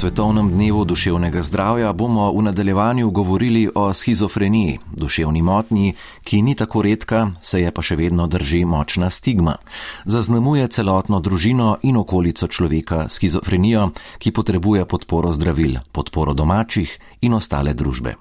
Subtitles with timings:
[0.00, 5.94] svetovnem dnevu duševnega zdravja bomo v nadaljevanju govorili o schizofreniji, duševni motnji,
[6.24, 9.58] ki ni tako redka, se je pa še vedno drži močna stigma.
[10.04, 17.76] Zaznamuje celotno družino in okolico človeka schizofrenijo, ki potrebuje podporo zdravil, podporo domačih in ostale
[17.76, 18.14] družbe.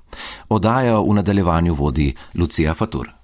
[0.50, 3.19] Odajo v nadaljevanju vodi Lucija Fatur.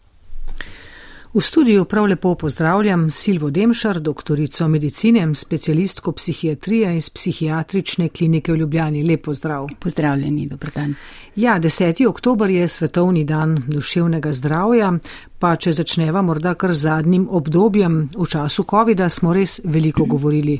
[1.35, 8.55] V studiu prav lepo pozdravljam Silvo Demšar, doktorico medicine, specialistko psihiatrije iz psihiatrične klinike v
[8.55, 9.03] Ljubljani.
[9.03, 9.67] Lepo zdrav.
[9.79, 10.95] Pozdravljeni, dober dan.
[11.35, 12.07] Ja, 10.
[12.07, 14.93] oktober je svetovni dan duševnega zdravja,
[15.39, 20.59] pa če začneva morda kar z zadnjim obdobjem, v času COVID-a smo res veliko govorili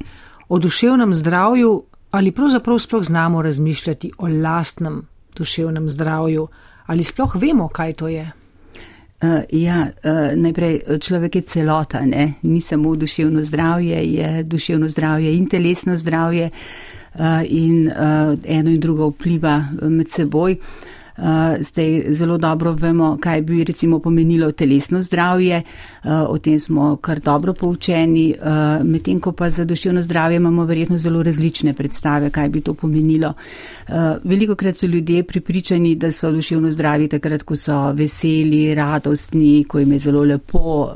[0.50, 5.06] o duševnem zdravju ali pravzaprav sploh znamo razmišljati o lastnem
[5.38, 6.48] duševnem zdravju
[6.86, 8.32] ali sploh vemo, kaj to je.
[9.26, 12.34] Uh, ja, uh, najprej človek je celota, ne?
[12.42, 18.80] ni samo duševno zdravje, je duševno zdravje in telesno zdravje uh, in uh, eno in
[18.80, 20.58] drugo vpliva med seboj.
[21.18, 26.96] Eh, zdaj zelo dobro vemo, kaj bi recimo pomenilo telesno zdravje, eh, o tem smo
[26.96, 32.30] kar dobro poučeni, eh, medtem ko pa za duševno zdravje imamo verjetno zelo različne predstave,
[32.30, 33.34] kaj bi to pomenilo.
[34.24, 39.80] Veliko krat so ljudje pripričani, da so duševno zdravi takrat, ko so veseli, radostni, ko
[39.80, 40.90] jim je zelo lepo,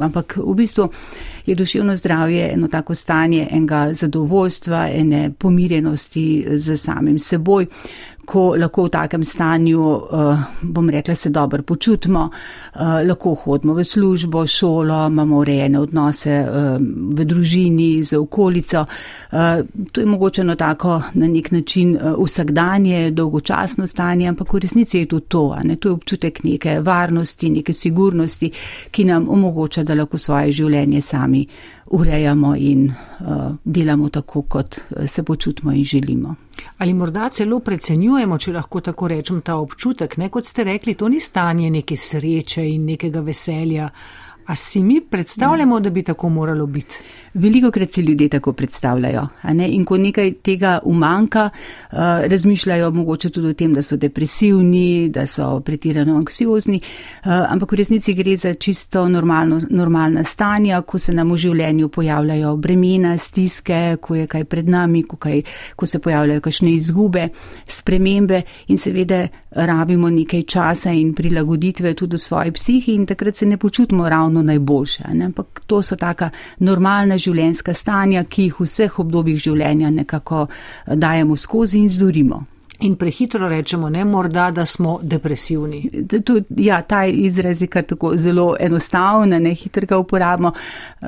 [0.00, 0.88] ampak v bistvu
[1.46, 7.66] je duševno zdravje eno tako stanje enega zadovoljstva, ene pomirjenosti z samim seboj
[8.28, 13.84] ko lahko v takem stanju, uh, bom rekla, se dobro počutimo, uh, lahko hodimo v
[13.84, 16.76] službo, šolo, imamo urejene odnose uh,
[17.14, 18.84] v družini, z okolico.
[19.92, 25.06] To je mogoče eno tako na nek način vsakdanje, dolgočasno stanje, ampak v resnici je
[25.06, 25.56] to to.
[25.64, 25.76] Ne?
[25.76, 28.50] To je občutek neke varnosti, neke sigurnosti,
[28.90, 31.46] ki nam omogoča, da lahko svoje življenje sami
[31.90, 36.34] urejamo in uh, delamo tako, kot se počutimo in želimo.
[36.78, 41.08] Ali morda celo precenjujemo, če lahko tako rečem, ta občutek, ne kot ste rekli, to
[41.08, 43.88] ni stanje neke sreče in nekega veselja.
[44.48, 47.00] A si mi predstavljamo, da bi tako moralo biti?
[47.38, 49.28] Veliko krat si ljudje tako predstavljajo.
[49.68, 55.26] In ko nekaj tega umanka, uh, razmišljajo mogoče tudi o tem, da so depresivni, da
[55.26, 61.12] so pretirano anksiozni, uh, ampak v resnici gre za čisto normalno, normalna stanja, ko se
[61.12, 65.42] nam v življenju pojavljajo bremena, stiske, ko je kaj pred nami, ko, kaj,
[65.76, 67.28] ko se pojavljajo kakšne izgube,
[67.68, 73.46] spremembe in seveda rabimo nekaj časa in prilagoditve tudi v svoji psihi in takrat se
[73.46, 75.04] ne počutimo ravno najboljše.
[75.24, 80.46] Ampak to so taka normalna življenja življenjska stanja, ki jih v vseh obdobjih življenja nekako
[80.86, 82.44] dajemo skozi in zurimo.
[82.80, 85.90] In prehitro rečemo, ne morda, da smo depresivni.
[86.24, 90.52] Tud, ja, ta izraz je kar tako zelo enostaven, ne hitro ga uporabimo.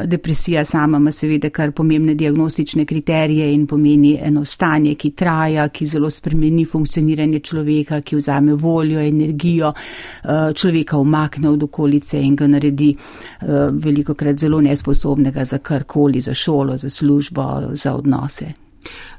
[0.04, 5.86] Depresija sama ima seveda kar pomembne diagnostične kriterije in pomeni eno stanje, ki traja, ki
[5.86, 12.46] zelo spremeni funkcioniranje človeka, ki vzame voljo, energijo, eh, človeka umakne od okolice in ga
[12.46, 18.69] naredi eh, veliko krat zelo nesposobnega za karkoli, za šolo, za službo, za odnose.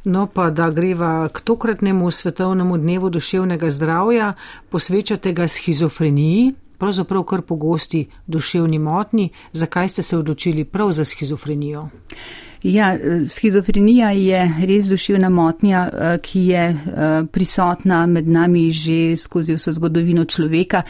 [0.04, 4.34] No, pa da greva k tokratnemu svetovnemu dnevu duševnega zdravja,
[4.70, 9.30] posvečate ga schizofreniji, pravzaprav kar pogosti duševni motni.
[9.54, 11.90] Zakaj ste se odločili prav za schizofrenijo?
[12.64, 19.56] Ja, schizofrenija je res duševna motnja, eh, ki je eh, prisotna med nami že skozi
[19.56, 20.84] vso zgodovino človeka.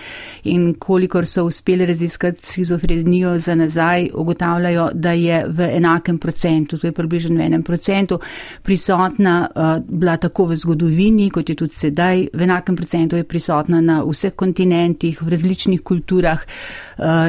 [0.43, 6.87] In kolikor so uspeli raziskati schizofrenijo za nazaj, ugotavljajo, da je v enakem procentu, to
[6.87, 8.19] je približno v enem procentu,
[8.63, 9.47] prisotna
[9.87, 14.35] bila tako v zgodovini, kot je tudi sedaj, v enakem procentu je prisotna na vseh
[14.35, 16.41] kontinentih, v različnih kulturah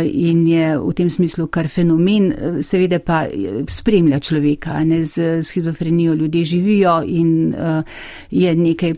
[0.03, 3.27] in je v tem smislu kar fenomen, seveda pa
[3.69, 7.85] spremlja človeka človeka, ne z schizofrenijo ljudje živijo in uh,
[8.31, 8.95] je nekaj,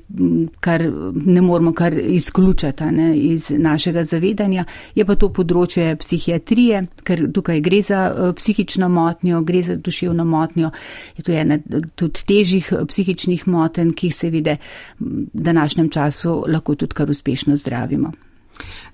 [0.60, 0.82] kar
[1.14, 4.64] ne moramo kar izključati ne, iz našega zavedanja.
[4.94, 10.24] Je pa to področje psihiatrije, ker tukaj gre za uh, psihično motnjo, gre za duševno
[10.24, 10.70] motnjo.
[11.16, 11.58] Je to ena
[11.94, 14.58] tudi težjih psihičnih moten, ki jih seveda
[15.00, 18.12] v današnjem času lahko tudi kar uspešno zdravimo.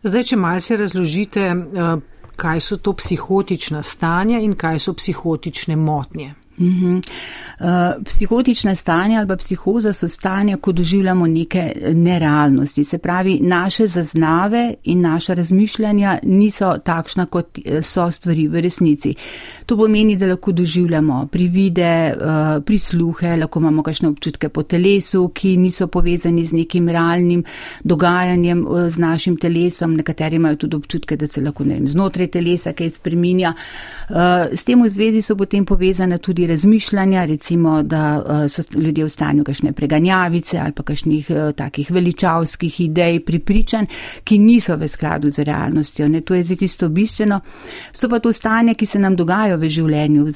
[0.03, 2.01] Zdaj, če malce razložite, uh,
[2.37, 6.35] kaj so to psihotična stanja in kaj so psihotične motnje.
[6.61, 7.01] Mhm.
[7.61, 7.67] Uh,
[8.05, 12.85] psihotična stanja ali psihoza so stanja, ko doživljamo neke nerealnosti.
[12.85, 19.15] Se pravi, naše zaznave in naša razmišljanja niso takšna, kot eh, so stvari v resnici.
[19.67, 25.57] To pomeni, da lahko doživljamo privide, uh, prisluhe, lahko imamo kakšne občutke po telesu, ki
[25.57, 27.45] niso povezani z nekim realnim
[27.85, 29.95] dogajanjem uh, z našim telesom.
[29.95, 33.53] Nekateri imajo tudi občutke, da se lahko vem, znotraj telesa kaj spreminja.
[34.09, 34.17] Uh,
[34.57, 39.09] s tem v zvezi so potem povezane tudi razmišljanja, recimo, da uh, so ljudje v
[39.09, 43.87] stanju kakšne preganjavice ali pa kakšnih uh, takih veličavskih idej, pripričanj,
[44.25, 46.09] ki niso v skladu z realnostjo.
[46.09, 46.21] Ne?
[46.21, 47.41] To je zdaj tisto bistveno.
[47.93, 50.27] So pa to stanje, ki se nam dogajajo v življenju.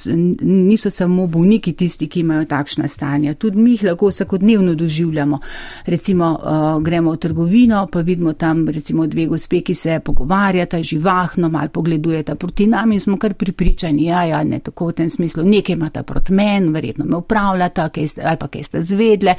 [0.43, 3.35] Niso samo bolniki tisti, ki imajo takšna stanja.
[3.35, 5.39] Tudi mi jih lahko vsakodnevno doživljamo.
[5.87, 11.49] Recimo, uh, gremo v trgovino, pa vidimo tam recimo dve gospe, ki se pogovarjata živahno,
[11.49, 15.45] mal pogledujeta proti nam in smo kar pripričani, ja, ja, ne tako v tem smislu,
[15.45, 17.89] nekaj imata proti meni, verjetno me upravljata,
[18.25, 19.35] ali pa kaj ste zvedle,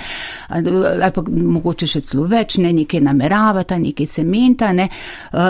[0.50, 4.90] ali pa mogoče še celo več, ne, nekaj nameravata, nekaj sementa, ne.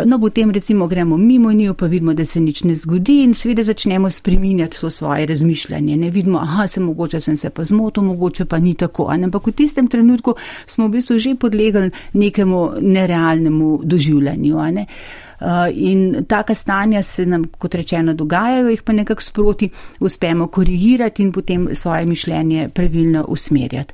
[0.06, 3.63] No, potem recimo gremo mimo njo, pa vidimo, da se nič ne zgodi in seveda
[3.63, 5.97] začnemo spreminjati to svoje razmišljanje.
[5.97, 9.09] Ne vidimo, aha, se mogoče sem se pa zmotil, mogoče pa ni tako.
[9.11, 10.35] Ampak v tistem trenutku
[10.68, 14.61] smo v bistvu že podlegli nekemu nerealnemu doživljanju.
[14.71, 14.81] Ne.
[14.81, 15.25] Eh,
[15.73, 21.31] in taka stanja se nam, kot rečeno, dogajajo, jih pa nekako sproti uspemo korigirati in
[21.31, 23.93] potem svoje mišljenje pravilno usmerjati.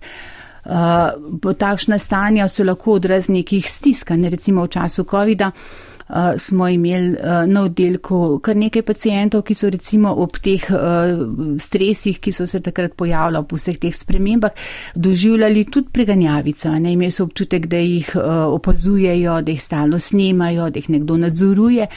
[0.65, 5.47] Uh, takšna stanja so lahko odraz nekih stiskanj, recimo v času COVID-a.
[5.47, 5.90] Eh,
[6.37, 12.19] smo imeli uh, na oddelku kar nekaj pacijentov, ki so recimo ob teh uh, stresih,
[12.19, 14.51] ki so se takrat pojavljali, ob vseh teh spremembah,
[14.95, 16.71] doživljali tudi preganjavico.
[16.79, 21.87] Ne imeli so občutek, da jih opazujejo, da jih stalno snemajo, da jih nekdo nadzoruje.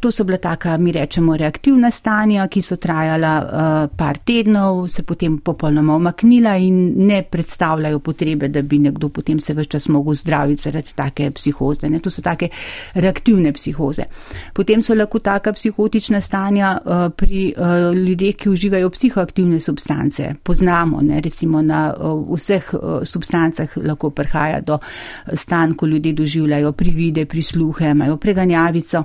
[0.00, 5.38] To so bila taka, mi rečemo, reaktivna stanja, ki so trajala par tednov, se potem
[5.38, 10.62] popolnoma omaknila in ne predstavljajo potrebe, da bi nekdo potem se več čas mogel zdraviti
[10.62, 11.88] zaradi take psihoze.
[11.88, 12.00] Ne.
[12.02, 12.50] To so take
[12.94, 14.08] reaktivne aktivne psihoze.
[14.52, 20.34] Potem so lahko taka psihotična stanja uh, pri uh, ljudeh, ki uživajo psihoaktivne substance.
[20.42, 22.72] Poznamo, ne, recimo na uh, vseh
[23.06, 24.78] substancah lahko prihaja do
[25.34, 29.04] stanj, ko ljudje doživljajo privide, prisluhe, imajo preganjavico,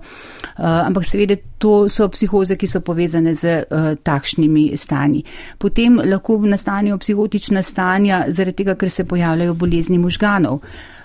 [0.57, 3.63] ampak seveda to so psihoze, ki so povezane z
[4.03, 5.23] takšnimi stanji.
[5.57, 10.61] Potem lahko nastanejo psihotična stanja zaradi tega, ker se pojavljajo bolezni možganov.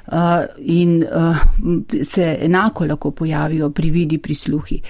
[0.07, 0.19] Uh,
[0.59, 1.37] in uh,
[2.05, 4.81] se enako lahko pojavijo pri vidi prisluhi.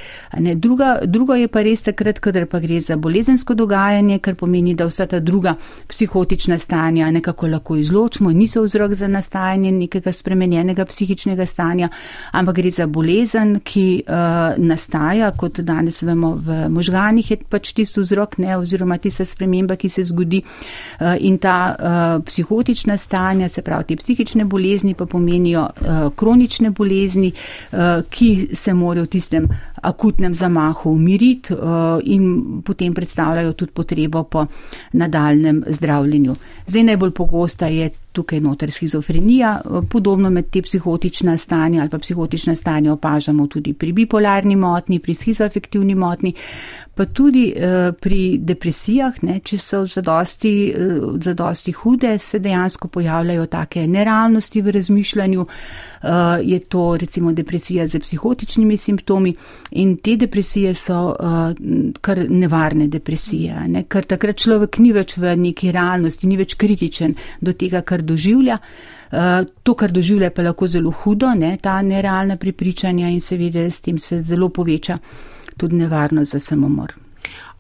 [0.55, 4.87] Druga, drugo je pa res takrat, kadar pa gre za bolezensko dogajanje, kar pomeni, da
[4.89, 5.55] vsa ta druga
[5.89, 11.89] psihotična stanja nekako lahko izločimo, niso vzrok za nastajanje nekega spremenjenega psihičnega stanja,
[12.33, 18.01] ampak gre za bolezen, ki uh, nastaja, kot danes vemo, v možganih je pač tisto
[18.01, 23.63] vzrok, ne, oziroma tista sprememba, ki se zgodi uh, in ta uh, psihotična stanja, se
[23.63, 27.79] pravi, te psihične bolezni, pa pomenijo uh, kronične bolezni, uh,
[28.11, 29.49] ki se morajo v tistem
[29.83, 34.47] akutnem zamahu umiriti uh, in potem predstavljajo tudi potrebo po
[34.93, 36.35] nadaljem zdravljenju.
[36.67, 39.61] Zdaj najbolj pogosta je tukaj noter schizofrenija,
[39.91, 45.15] podobno med te psihotična stanja ali pa psihotična stanja opažamo tudi pri bipolarni motni, pri
[45.15, 46.35] schizoafektivni motni,
[46.95, 53.47] pa tudi uh, pri depresijah, ne, če so zadosti, uh, zadosti hude, se dejansko pojavljajo
[53.47, 55.49] take nerealnosti v razmišljanju, uh,
[56.43, 59.35] je to recimo depresija z psihotičnimi simptomi
[59.71, 61.53] in te depresije so uh,
[62.01, 67.15] kar nevarne depresije, ne, ker takrat človek ni več v neki realnosti, ni več kritičen
[67.41, 68.59] do tega, kar doživlja.
[69.13, 73.81] Uh, to, kar doživlja, pa lahko zelo hudo, ne, ta nerealna pripričanja in seveda s
[73.81, 74.99] tem se zelo poveča
[75.57, 77.02] tudi nevarnost za samomor.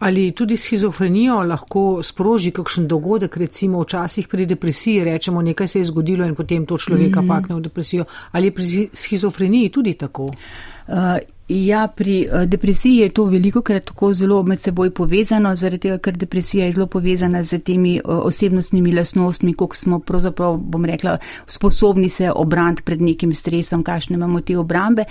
[0.03, 5.85] Ali tudi schizofrenijo lahko sproži kakšen dogodek, recimo včasih pri depresiji, rečemo, nekaj se je
[5.85, 7.29] zgodilo in potem to človeka mm.
[7.29, 8.05] pakne v depresijo.
[8.33, 10.25] Ali je pri schizofreniji tudi tako?
[10.25, 11.19] Uh,
[11.49, 15.99] Ja, pri uh, depresiji je to veliko krat tako zelo med seboj povezano, zaradi tega,
[15.99, 21.17] ker depresija je zelo povezana z temi uh, osebnostnimi lasnostmi, koliko smo pravzaprav, bom rekla,
[21.47, 25.05] sposobni se obrant pred nekim stresom, kakšne imamo te obrambe.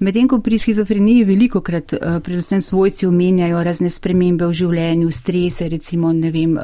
[0.00, 5.68] Medtem ko pri schizofreniji veliko krat, uh, predvsem svojci omenjajo razne spremembe v življenju, strese,
[5.68, 6.54] recimo, ne vem,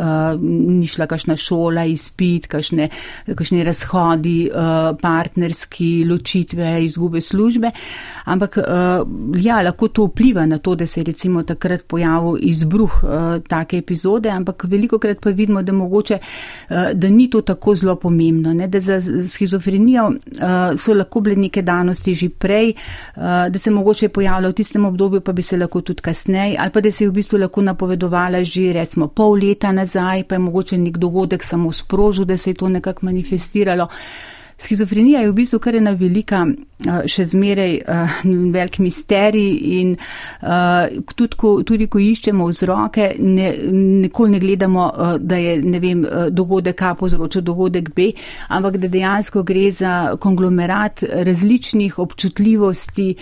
[0.44, 2.90] ni šla kakšna šola, izpit, kakšne,
[3.32, 4.36] kakšne razhodi,
[5.00, 7.70] partnerski, ločitve, izgube službe.
[8.24, 8.58] Ampak
[9.37, 12.92] ja, lahko to vpliva na to, da se je recimo takrat pojavil izbruh
[13.49, 16.18] take epizode, ampak veliko krat pa vidimo, da mogoče,
[16.94, 18.68] da ni to tako zelo pomembno, ne?
[18.68, 20.12] da za schizofrenijo
[20.78, 22.73] so lahko bile neke danosti že prej,
[23.50, 26.80] da se mogoče pojavlja v tistem obdobju, pa bi se lahko tudi kasneje, ali pa
[26.80, 30.78] da se je v bistvu lahko napovedovala že recimo pol leta nazaj, pa je mogoče
[30.78, 33.88] nek dogodek samo sprožil, da se je to nekako manifestiralo.
[34.58, 36.46] Schizofrenija je v bistvu kar ena velika,
[36.87, 38.14] eh, še zmeraj uh,
[38.52, 44.84] velik misterij in uh, tudi, ko, tudi ko iščemo vzroke, ne, nikoli ne gledamo,
[45.18, 48.11] da je ne vem, dogodek A povzročil dogodek B,
[48.49, 53.14] ampak da dejansko gre za konglomerat različnih občutljivosti,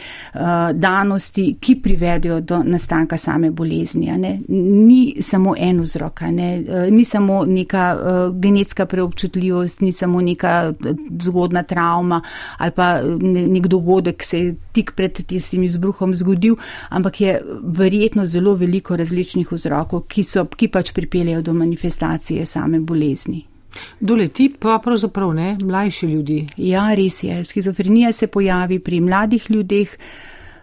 [0.74, 4.10] danosti, ki privedejo do nastanka same bolezni.
[4.48, 7.86] Ni samo en vzrok, uh, ni samo neka
[8.34, 10.72] genetska preobčutljivost, ni samo neka.
[11.26, 12.20] Uh, zgodna travma
[12.58, 16.56] ali pa nek dogodek se je tik pred tistim izbruhom zgodil,
[16.88, 22.80] ampak je verjetno zelo veliko različnih vzrokov, ki, so, ki pač pripeljajo do manifestacije same
[22.80, 23.44] bolezni.
[24.00, 26.38] Doleti pa pravzaprav ne, mlajši ljudi.
[26.56, 27.44] Ja, res je.
[27.44, 29.96] Skizofrenija se pojavi pri mladih ljudeh.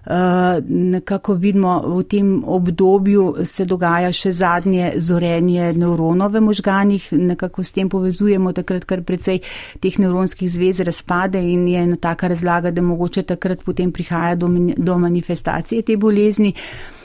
[0.10, 7.64] Eh, nekako vidimo v tem obdobju se dogaja še zadnje zorenje nevronov v možganih, nekako
[7.64, 9.44] s tem povezujemo takrat, kar precej
[9.80, 14.50] teh nevronskih zvez razpade in je ena taka razlaga, da mogoče takrat potem prihaja do,
[14.78, 16.56] do manifestacije te bolezni.
[16.58, 16.99] Uh,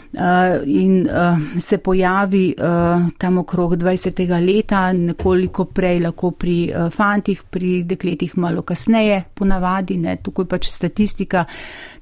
[0.66, 4.25] in uh, se pojavi uh, tam okrog 20.
[4.47, 10.71] leta, nekoliko prej lahko pri uh, fantih, pri dekletih malo kasneje, ponavadi, ne, tukaj pač
[10.71, 11.44] statistika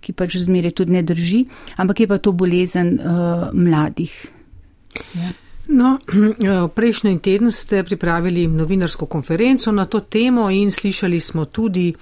[0.02, 1.44] ki pač zmeraj tudi ne drži,
[1.78, 4.12] ampak je pa to bolezen uh, mladih.
[5.16, 5.32] Ja.
[5.72, 5.94] No,
[6.76, 11.92] prejšnji teden ste pripravili novinarsko konferenco na to temo in slišali smo tudi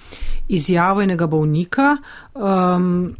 [0.49, 1.93] izjavo enega bolnika.
[2.33, 3.13] Um,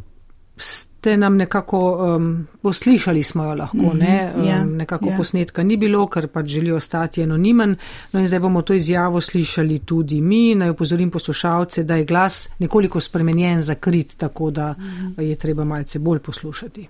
[1.02, 1.78] ste nam nekako
[2.16, 4.32] um, poslišali, smo jo lahko, mm -hmm, ne?
[4.36, 5.16] um, yeah, nekako yeah.
[5.16, 7.76] posnetka ni bilo, ker pač želijo ostati anonimen.
[8.12, 10.54] No in zdaj bomo to izjavo slišali tudi mi.
[10.54, 14.82] Naj upozorim poslušalce, da je glas nekoliko spremenjen, zakrit, tako da mm
[15.16, 15.20] -hmm.
[15.22, 16.88] je treba malce bolj poslušati.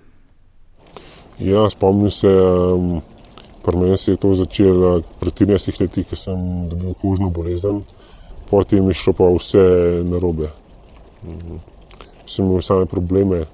[1.39, 3.01] Ja, spomnim se, um,
[3.65, 7.81] pri meni se je to začelo pred 13 leti, ko sem dobil kožno bolezen,
[8.49, 10.47] potem je šlo pa vse narobe.
[11.23, 11.57] Mm,
[12.25, 13.45] sem imel same probleme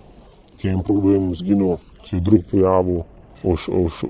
[0.59, 3.03] ki je en problem zginil, se je drug pojavil.
[3.43, 3.55] V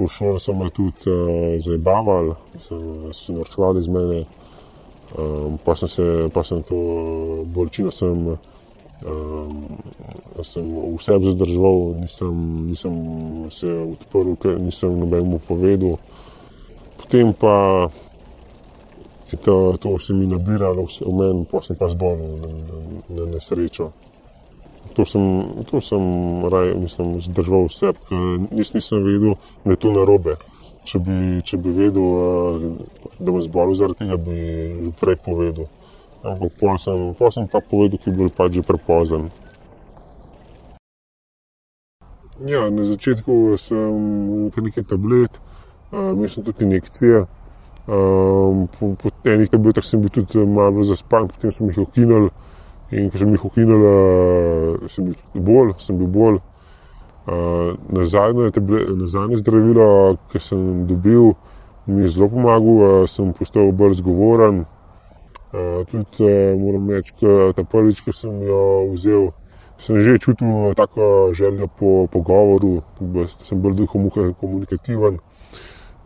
[0.09, 2.79] šoli so me tudi uh, zabavali, so
[3.13, 4.23] se norčevali iz mene,
[5.17, 6.75] um, pa, sem se, pa sem to
[7.45, 8.25] bolečino sem,
[9.05, 9.61] um,
[10.41, 12.33] sem v sebi zadržal, nisem,
[12.73, 12.95] nisem
[13.53, 16.01] se odprl, nisem nobenemu povedal.
[16.97, 17.85] Potem pa
[19.29, 22.77] je to, to se mi nabiralo v meni, pa sem pa zbolel na, na,
[23.13, 23.93] na nesrečo
[24.99, 25.23] to sem,
[25.63, 26.03] to sem
[26.51, 27.93] raj, mislim, zdržal vse,
[28.51, 30.35] nis, nisem vedel, da je to narobe.
[30.83, 34.35] Če bi, če bi vedel, eh, da bom zbolel zaradi tega, bi
[34.83, 35.69] že prej povedal.
[36.19, 39.29] Ampak pol sem, pol sem pa povedal, ki je bil pač že prepozen.
[42.43, 43.95] Ja, na začetku sem
[44.51, 45.39] imel nekaj tablet,
[45.95, 47.23] imel sem tudi injekcije.
[47.89, 52.31] Um, po, po enih tabletah sem bil tudi malo zaspan, potem sem jih ukinil.
[52.91, 53.83] In ko sem jih ukinil,
[54.89, 56.39] sem bil bolj, sem bil bolj.
[57.29, 58.05] Uh, na
[59.05, 61.35] zadnje zdravilo, ki sem dobil,
[61.85, 64.63] mi je zelo pomagal, uh, sem postal bolj zgovoren.
[65.53, 69.29] Uh, tudi uh, moram reči, da ta prvič, ki sem jo vzel,
[69.77, 75.21] sem že čutil tako željo po pogovoru, da sem bolj komunikativen.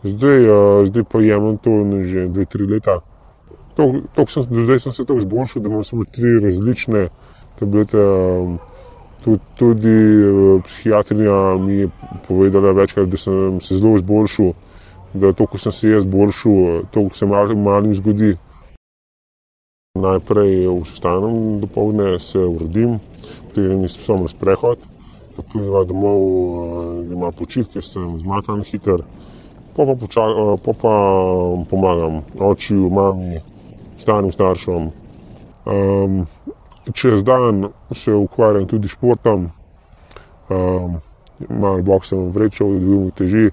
[0.04, 3.00] Zdaj, uh, zdaj pa jemem to že dve, tri leta.
[3.76, 7.08] To, to sem, zdaj sem se tako izboljšal, da imam samo tri različne
[7.60, 7.98] tablete.
[7.98, 8.60] Um,
[9.24, 11.90] tudi, tudi uh, psihiatrija mi je
[12.28, 14.54] povedala večkrat, da sem se zelo izboljšal,
[15.14, 18.36] da to, ko sem se jaz izboljšal, to, ko se mal, malim zgodi.
[20.00, 22.98] Najprej vstanem do povdne, se urodim,
[23.48, 24.80] potem mi sem na sprehod,
[25.52, 29.06] pridem domov, uh, imam počitke, sem zmatan hiter,
[29.76, 30.94] pa pa, poča, uh, pa pa
[31.70, 33.42] pomagam očiju, mami,
[34.04, 34.92] starim staršem.
[35.66, 36.26] Um,
[36.92, 39.50] čez dan se ukvarjam tudi s športom,
[40.50, 41.00] um,
[41.50, 43.52] malo boksam vrečal, dvigam teži.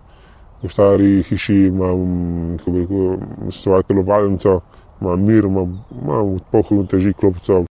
[0.61, 3.17] V stari hiši imam rekel,
[3.49, 4.59] svojo telovadnico,
[5.01, 7.65] imam mir, imam, imam pohvalno teži klopcev.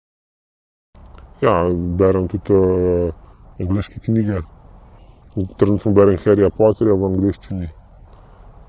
[1.42, 1.66] Ja,
[1.99, 3.12] berem tudi uh,
[3.61, 4.40] angliške knjige.
[5.58, 7.68] Trenutno berem Harryja Potterja v angliščini.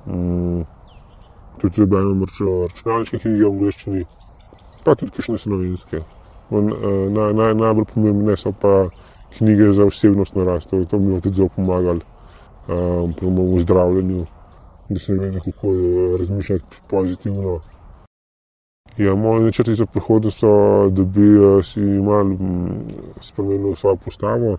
[0.05, 0.65] Um,
[1.61, 2.25] tudi beremo
[2.65, 4.05] računalniške knjige v angleščini,
[4.83, 6.01] pa tudi kakšne slovenske.
[6.49, 6.71] Uh,
[7.13, 8.89] naj, naj, najbolj pomembne so pa
[9.37, 10.69] knjige za osebnostno rast.
[10.89, 12.01] To mi je tudi zelo pomagalo
[12.67, 14.25] um, pri mojem zdravljenju,
[14.89, 15.73] da sem vedel, kako
[16.19, 17.59] razmišljati pozitivno.
[18.97, 22.33] Ja, moje načrti za prihodnost so, da bi si mal
[23.21, 24.57] spremenil svojo postavo,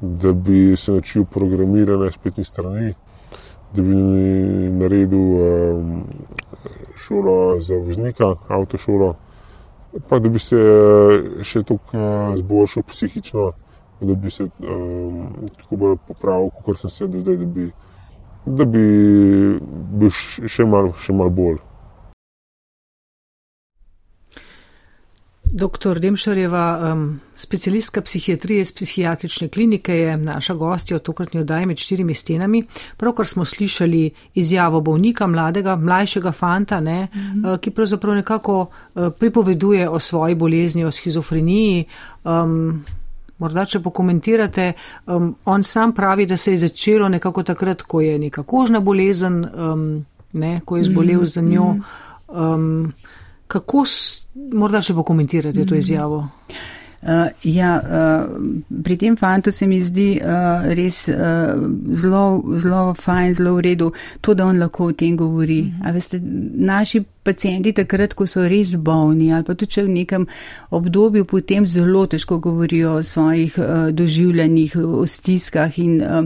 [0.00, 2.94] da bi se naučil programirati spletne strani,
[3.74, 3.94] da bi
[4.78, 6.02] naredil um,
[6.96, 9.14] šolo za voznika, avtošolo,
[10.08, 10.58] pa da bi se
[11.42, 13.52] še tako zboljšal psihično,
[14.00, 15.22] da bi se um,
[15.60, 17.70] tako bolj popravil, kot sem se zdaj, da bi,
[18.46, 18.84] da bi
[20.00, 21.67] bil še malo mal bolj.
[25.52, 25.98] Dr.
[25.98, 32.14] Demšarjeva, um, specialistka psihiatrije iz psihiatrične klinike, je naša gostja v tokratni oddaji med štirimi
[32.14, 32.62] stenami.
[32.96, 37.58] Pravkar smo slišali izjavo bolnika, mladega, mlajšega fanta, ne, mm -hmm.
[37.58, 41.84] ki pravzaprav nekako uh, pripoveduje o svoji bolezni, o schizofreniji.
[42.24, 42.84] Um,
[43.38, 44.72] morda, če pokomentirate,
[45.06, 49.44] um, on sam pravi, da se je začelo nekako takrat, ko je neka kožna bolezen,
[49.44, 51.26] um, ne, ko je zbolel mm -hmm.
[51.26, 51.76] za njo.
[52.28, 52.92] Um,
[53.48, 53.84] kako
[54.52, 56.22] Morda še pokomentirate to izjavo.
[56.98, 57.08] Uh,
[57.46, 58.40] ja, uh,
[58.84, 61.54] pri tem fantu se mi zdi uh, res uh,
[61.94, 65.62] zelo, zelo fajn, zelo v redu to, da on lahko o tem govori.
[65.62, 65.92] Mm -hmm.
[65.94, 66.20] veste,
[66.54, 70.26] naši pacijenti takrat, ko so res bolni ali pa tudi če v nekem
[70.70, 76.24] obdobju potem zelo težko govorijo o svojih uh, doživljanjih, o stiskah in uh,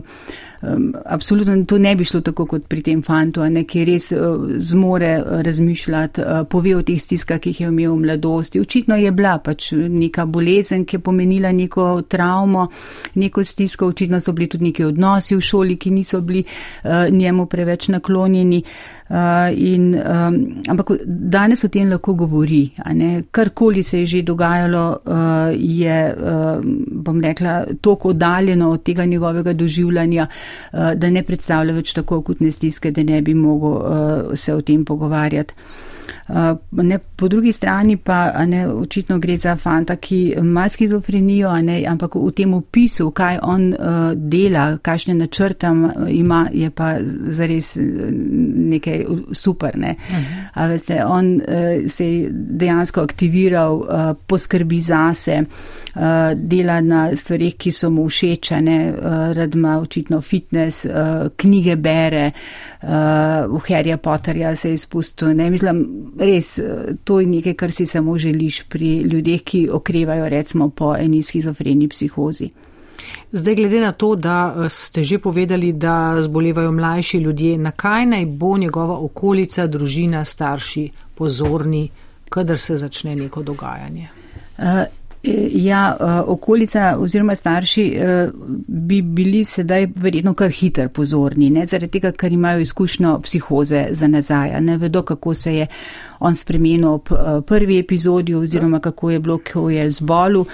[0.62, 4.46] um, absolutno to ne bi šlo tako kot pri tem fantu, ne, ki res uh,
[4.58, 8.60] zmore uh, razmišljati, uh, pove o teh stiskah, ki jih je imel v mladosti.
[8.60, 12.68] Očitno je bila pač neka bolezen, ki je pomenila neko travmo,
[13.14, 17.46] neko stisko, očitno so bili tudi neki odnosi v šoli, ki niso bili uh, njemu
[17.46, 18.62] preveč naklonjeni.
[19.12, 20.36] Uh, in, um,
[20.72, 22.62] ampak danes o tem lahko govori.
[23.30, 26.64] Karkoli se je že dogajalo, uh, je, uh,
[27.04, 32.52] bom rekla, toliko oddaljeno od tega njegovega doživljanja, uh, da ne predstavlja več tako akutne
[32.52, 35.54] stiske, da ne bi mogel uh, se o tem pogovarjati.
[36.28, 41.82] Uh, ne, po drugi strani pa ne, očitno gre za fanta, ki ima schizofrenijo, ne,
[41.88, 46.94] ampak v tem opisu, kaj on uh, dela, kakšne načrtam ima, je pa
[47.28, 49.78] zares nekaj super.
[49.78, 49.96] Ne.
[50.08, 50.24] Uh mhm.
[50.54, 50.68] -huh.
[50.68, 55.81] veste, on uh, se je dejansko aktiviral, uh, poskrbi zase, uh,
[56.34, 62.30] dela na stvarih, ki so mu všečene, uh, rad ima očitno fitness, uh, knjige bere,
[62.82, 65.34] v Harryja Potterja se je izpustil.
[65.36, 65.86] Ne, mislim,
[66.18, 70.96] res, eh, to je nekaj, kar si samo želiš pri ljudeh, ki okrevajo recimo po
[70.96, 72.50] eni schizofreni psihozi.
[73.32, 78.06] Zdaj, glede na to, da eh, ste že povedali, da zbolevajo mlajši ljudje, na kaj
[78.06, 81.88] naj bo njegova okolica, družina, starši pozorni,
[82.28, 84.08] kadar se začne neko dogajanje?
[84.58, 84.84] Uh,
[85.54, 87.84] Ja, okolica oziroma starši
[88.66, 94.08] bi bili sedaj verjetno kar hiter pozorni, ne, zaradi tega, ker imajo izkušnjo psihoze za
[94.08, 95.66] nazaj, ne vedo, kako se je
[96.22, 97.08] on spremenil ob
[97.46, 100.44] prvi epizodi oziroma kako je bilo, ko je zbolil.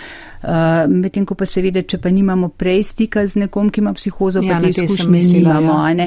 [0.42, 4.38] Uh, Medtem ko pa seveda, če pa nimamo prej stika z nekom, ki ima psihozo,
[4.44, 5.78] ja, pa te izkušnje nimamo.
[5.98, 6.06] Ja.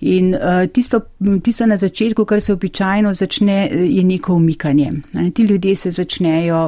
[0.00, 1.00] In uh, tisto,
[1.42, 4.90] tisto na začetku, kar se običajno začne, je neko umikanje.
[5.12, 5.30] Ne?
[5.30, 6.60] Ti ljudje se začnejo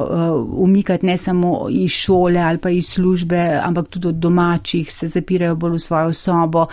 [0.59, 1.34] umikati ne samo
[1.69, 6.13] iz šole ali pa iz službe, ampak tudi od domačih, se zapirajo bolj v svojo
[6.13, 6.65] sobo.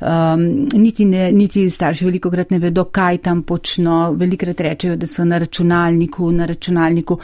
[0.00, 4.12] Um, niti, ne, niti starši veliko krat ne vedo, kaj tam počno.
[4.18, 7.18] Velikrat rečejo, da so na računalniku, na računalniku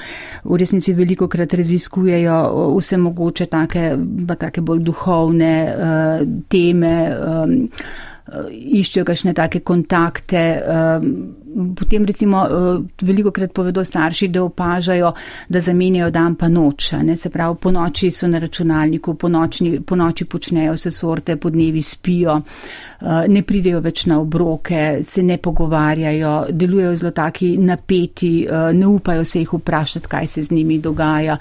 [0.44, 2.40] v resnici veliko krat raziskujejo
[2.79, 3.92] vse mogoče take,
[4.29, 7.57] pa take bolj duhovne uh, teme, um,
[8.51, 10.44] iščejo kakšne take kontakte.
[10.66, 11.43] Um,
[11.76, 15.12] potem recimo eh, veliko krat povedo starši, da opažajo,
[15.48, 16.92] da zamenjajo dan pa noč.
[17.02, 17.16] Ne?
[17.16, 21.50] Se pravi, po noči so na računalniku, po, nočni, po noči počnejo vse sorte, po
[21.50, 28.32] dnevi spijo, eh, ne pridejo več na obroke, se ne pogovarjajo, delujejo zelo taki napeti,
[28.44, 31.36] eh, ne upajo se jih vprašati, kaj se z njimi dogaja,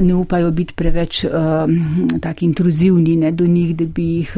[0.00, 1.24] ne upajo biti preveč
[2.20, 4.32] taki intruzivni ne, do njih, da bi jih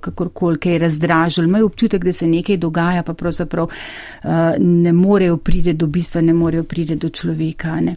[0.00, 1.46] kakorkoli kaj razdražili.
[1.48, 3.68] Imajo občutek, da se nekaj dogaja, pa pravzaprav
[4.58, 7.80] ne morejo priti do bistva, ne morejo priti do človeka.
[7.80, 7.96] Ne.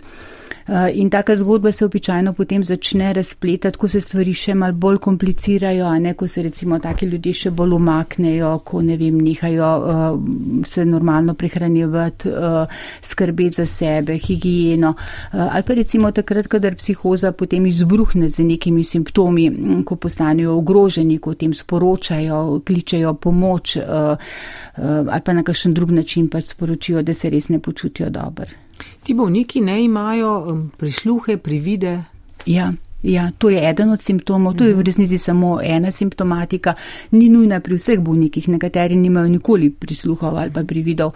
[0.68, 5.00] Eh, in taka zgodba se običajno potem začne razpletati, ko se stvari še mal bolj
[5.02, 9.72] komplicirajo, a ne ko se recimo taki ljudje še bolj umaknejo, ko ne vem, nehajo
[9.80, 14.94] uh, se normalno prehranjevati, uh, skrbeti za sebe, higieno.
[15.32, 19.50] Ali pa recimo takrat, kadar psihoza potem izbruhne z nekimi simptomi,
[19.86, 23.78] ko postanejo ogroženi, ko tem sporočajo, kličejo pomoč
[24.78, 28.71] ali pa na kakšen drug način pač sporočijo, da se res ne počutijo dobro.
[29.04, 32.04] Ti bolniki ne imajo um, prisluhe, privide.
[32.46, 36.74] Ja, Ja, to je eden od simptomov, to je v resnici samo ena simptomatika,
[37.12, 41.14] ni nujna pri vseh bolnikih, nekateri nimajo nikoli prisluhov ali pa prividov.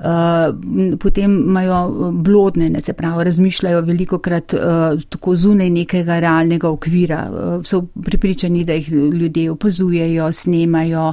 [0.00, 6.70] Uh, potem imajo blodne, ne se pravi, razmišljajo veliko krat uh, tako zunaj nekega realnega
[6.70, 7.18] okvira,
[7.64, 11.12] so pripričani, da jih ljudje opazujejo, snemajo,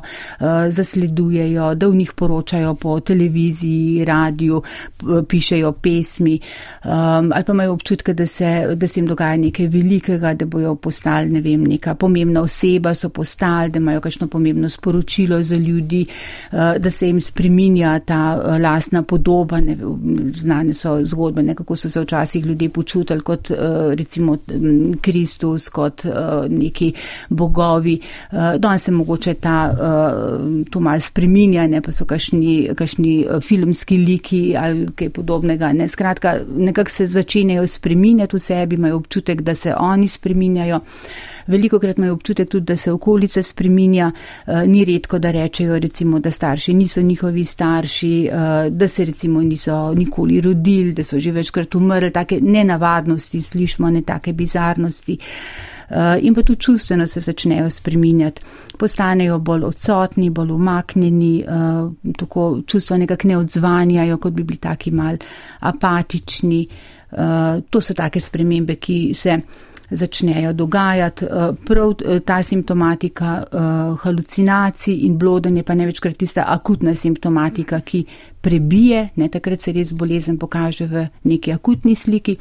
[0.70, 4.62] zasledujejo, da v njih poročajo po televiziji, radiju,
[5.28, 6.40] pišejo pesmi
[6.84, 10.76] ali pa imajo občutke, da se, da se jim dogaja nekaj veliko velikega, da bojo
[10.76, 16.06] postali, ne vem, neka pomembna oseba, so postali, da imajo kakšno pomembno sporočilo za ljudi,
[16.52, 19.78] eh, da se jim spreminja ta eh, lasna podoba, ne,
[20.36, 23.56] znane so zgodbe, nekako so se včasih ljudje počutili kot eh,
[23.96, 24.38] recimo
[25.02, 26.06] Kristus, kot
[26.50, 26.94] neki
[27.30, 28.00] bogovi.
[28.32, 29.76] Danes se mogoče ta,
[30.72, 35.72] to mal spreminja, ne pa so kašni, kašni filmski liki ali kaj podobnega.
[35.74, 35.88] Ne.
[35.88, 40.80] Skratka, nekako se začenjajo spreminjati v sebi, imajo občutek, da se oni spreminjajo.
[41.48, 44.12] Veliko krat imajo občutek tudi, da se okolica spreminja,
[44.48, 49.42] eh, ni redko, da rečejo recimo, da starši niso njihovi starši, eh, da se recimo
[49.42, 55.18] niso nikoli rodili, da so že večkrat umrli, take nenavadnosti slišmo, ne take bizarnosti.
[55.90, 58.42] Eh, in pa tudi čustveno se začnejo spreminjati,
[58.78, 61.46] postanejo bolj odsotni, bolj umaknjeni,
[62.18, 65.18] tako čustva nekako ne odzvanjajo, kot bi bili taki mal
[65.60, 66.68] apatični.
[67.70, 69.40] To so take spremembe, ki se
[69.90, 71.26] začnejo dogajati.
[71.26, 73.60] Eh, prav eh, ta simptomatika eh,
[74.04, 78.06] halucinacij in blodenje pa največkrat tista akutna simptomatika, ki
[78.48, 82.38] prebije, ne takrat se res bolezen pokaže v neki akutni sliki,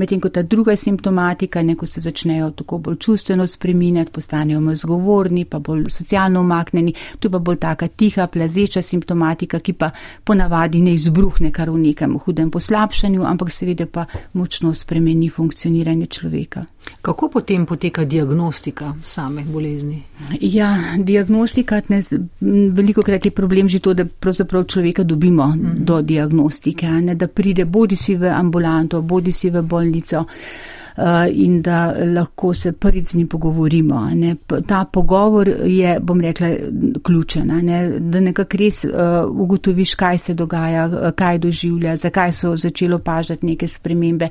[0.00, 4.78] medtem ko ta druga simptomatika, ne ko se začnejo tako bolj čustveno spreminjati, postanejo bolj
[4.80, 9.90] zgovorni, pa bolj socialno umaknjeni, to je pa bolj taka tiha, plazeča simptomatika, ki pa
[10.24, 16.64] ponavadi ne izbruhne kar v nekem hudem poslabšanju, ampak seveda pa močno spremeni funkcioniranje človeka.
[17.02, 20.00] Kako potem poteka diagnostika same bolezni?
[20.40, 22.00] Ja, diagnostika, ne,
[22.72, 25.84] veliko krat je problem že to, da pravzaprav človeka dobimo mm.
[25.84, 30.26] do diagnostike, ne, da pride bodi si v ambulanto, bodi si v bolnico.
[30.96, 34.10] Eh, in da lahko se prvič z njim pogovorimo.
[34.14, 34.36] Ne.
[34.66, 36.48] Ta pogovor je, bom rekla,
[37.02, 37.98] ključen, ne.
[37.98, 38.90] da nekako res uh,
[39.30, 44.28] ugotoviš, kaj se dogaja, kaj doživlja, zakaj so začelo pažati neke spremembe.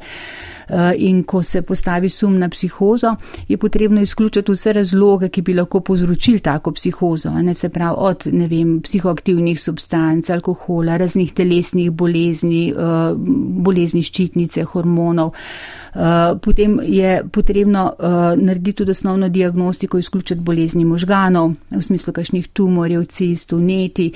[0.97, 3.15] In ko se postavi sum na psihozo,
[3.47, 7.31] je potrebno izključiti vse razloge, ki bi lahko povzročili tako psihozo.
[7.31, 12.73] Ne, se pravi od vem, psihoaktivnih substanc, alkohola, raznih telesnih bolezni,
[13.65, 15.33] bolezni ščitnice, hormonov.
[16.49, 22.47] Uh, potem je potrebno uh, narediti tudi osnovno diagnostiko, izključiti bolezni možganov, v smislu kakšnih
[22.47, 24.11] tumorjev, cist, uneti,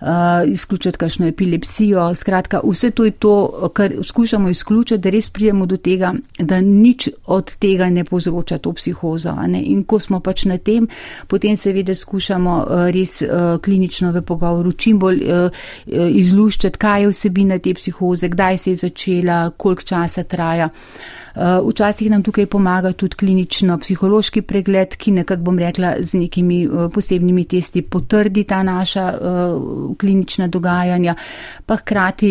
[0.00, 0.08] uh,
[0.46, 2.14] izključiti kakšno epilepsijo.
[2.14, 7.08] Skratka, vse to je to, kar skušamo izključiti, da res prijemo do tega, da nič
[7.26, 9.32] od tega ne povzroča to psihozo.
[9.56, 10.88] In ko smo pač na tem,
[11.26, 17.14] potem seveda skušamo uh, res uh, klinično v pogovoru čim bolj uh, izluščiti, kaj je
[17.14, 20.68] vsebina te psihoze, kdaj se je začela, koliko časa traja.
[20.68, 26.88] Eh, včasih nam tukaj pomaga tudi klinično-psihološki pregled, ki nekako bom rekla z nekimi eh,
[26.94, 31.14] posebnimi testi potrdi ta naša uh, klinična dogajanja,
[31.66, 32.30] pa hkrati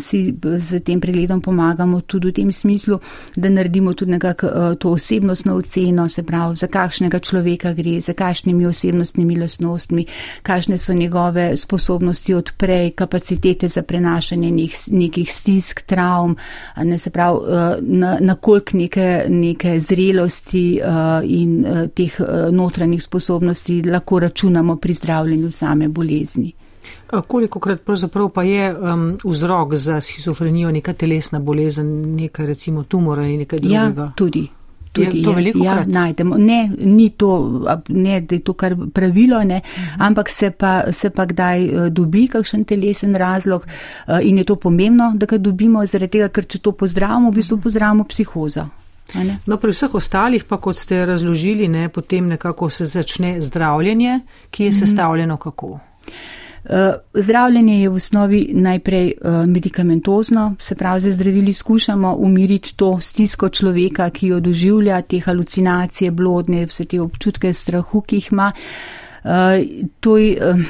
[0.00, 2.98] si z tem pregledom pomagamo tudi v tem smislu,
[3.36, 8.66] da naredimo tudi nekako to osebnostno oceno, se pravi, za kakšnega človeka gre, za kakšnimi
[8.66, 10.06] osebnostnimi lasnostmi,
[10.42, 16.34] kakšne so njegove sposobnosti odprej, kapacitete za prenašanje nek, nekih stisk, travm,
[16.76, 17.38] ne se pravi,
[17.80, 24.76] na, na koliko neke, neke zrelosti uh, in uh, teh uh, notranjih sposobnosti lahko računamo
[24.76, 26.52] pri zdravljenju same bolezni.
[27.26, 33.18] Koliko krat pravzaprav pa je um, vzrok za schizofrenijo neka telesna bolezen, neka recimo tumor
[33.18, 34.02] ali nekaj ja, drugega?
[34.02, 34.46] Ja, tudi.
[34.96, 36.38] Tudi je to veliko ja, najdemo.
[36.38, 37.30] Ne, ni to,
[37.88, 40.02] ne, da je to kar pravilo, ne, mhm.
[40.02, 43.66] ampak se pa, se pa kdaj dobi kakšen telesen razlog
[44.22, 47.60] in je to pomembno, da ga dobimo, zaradi tega, ker če to pozdravimo, v bistvu
[47.62, 48.66] pozdravimo psihozo.
[49.46, 54.64] No, pri vseh ostalih pa, kot ste razložili, ne, potem nekako se začne zdravljenje, ki
[54.64, 54.78] je mhm.
[54.78, 55.78] sestavljeno kako.
[56.68, 63.00] Eh, zdravljenje je v osnovi najprej eh, medikamentozno, se pravi, za zdravili skušamo umiriti to
[63.00, 68.52] stisko človeka, ki jo doživlja, te halucinacije, blodne, vse te občutke strahu, ki jih ima.
[69.26, 69.32] Uh,
[70.00, 70.60] to je, uh,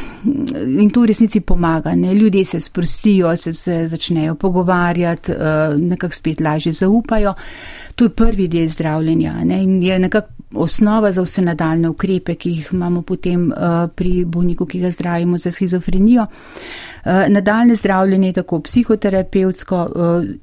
[0.81, 1.95] in to v resnici pomaga.
[1.95, 2.15] Ne?
[2.15, 7.35] Ljudje se sprostijo, se, se začnejo pogovarjati, uh, nekako spet lažje zaupajo.
[7.95, 9.63] To je prvi del zdravljenja ne?
[9.63, 13.53] in je nekako osnova za vse nadaljne ukrepe, ki jih imamo potem
[13.95, 16.27] pri bolniku, ki ga zdravimo za schizofrenijo.
[17.29, 19.89] Nadaljne zdravljenje, tako psihoterapevtsko,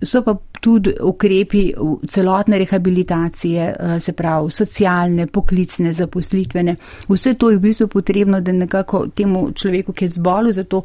[0.01, 1.73] so pa tudi ukrepi
[2.07, 6.75] celotne rehabilitacije, se pravi socialne, poklicne, zaposlitvene.
[7.09, 10.81] Vse to je v bistvu potrebno, da nekako temu človeku, ki je zbolel za to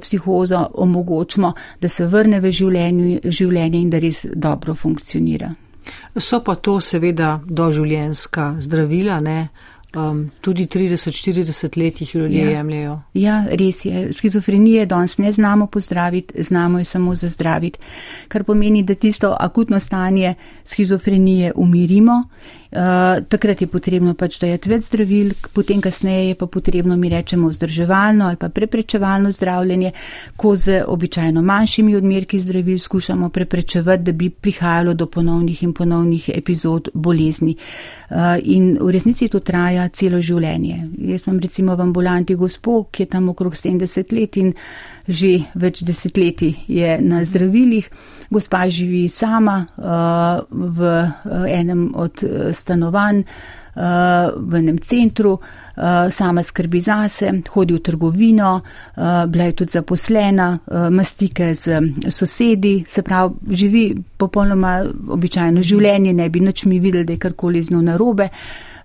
[0.00, 5.54] psihozo, omogočimo, da se vrne v življenje in da res dobro funkcionira.
[6.16, 9.48] So pa to seveda doživljenska zdravila, ne?
[9.96, 12.50] Um, tudi 30-40 let jih ljudje ja.
[12.50, 13.00] jemljajo.
[13.14, 14.12] Ja, res je.
[14.12, 17.78] Schizofrenije danes ne znamo pozdraviti, znamo jo samo zazdraviti,
[18.28, 22.22] kar pomeni, da tisto akutno stanje schizofrenije umirimo
[23.28, 28.26] takrat je potrebno pač dajati več zdravil, potem kasneje je pa potrebno, mi rečemo, vzdrževalno
[28.26, 29.92] ali pa preprečevalno zdravljenje,
[30.36, 36.30] ko z običajno manjšimi odmerki zdravil skušamo preprečevati, da bi prihajalo do ponovnih in ponovnih
[36.34, 37.56] epizod bolezni.
[38.10, 40.88] Uh, in v resnici to traja celo življenje.
[40.98, 44.52] Jaz imam recimo v ambulanti gospod, ki je tam okrog 70 let in
[45.08, 47.90] že več desetletij je na zdravilih.
[48.30, 53.24] Gospa živi sama uh, v uh, enem od stanovanj
[53.74, 55.38] v enem centru,
[56.10, 58.60] sama skrbi zase, hodi v trgovino,
[59.28, 66.28] bila je tudi zaposlena, ima stike z sosedi, se pravi, živi popolnoma običajno življenje, ne
[66.28, 68.28] bi nič mi videli, da je karkoli z njo narobe,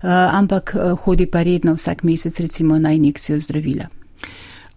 [0.02, 3.99] ampak hodi pa redno vsak mesec recimo na injekcijo zdravila.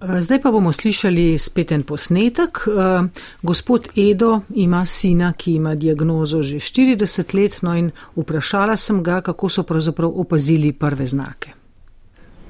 [0.03, 2.57] Eh, zdaj pa bomo slišali spet en posnetek.
[2.67, 3.07] Eh,
[3.41, 9.21] gospod Edo ima sina, ki ima diagnozo že 40 let, no in vprašala sem ga,
[9.21, 11.51] kako so pravzaprav opazili prve znake.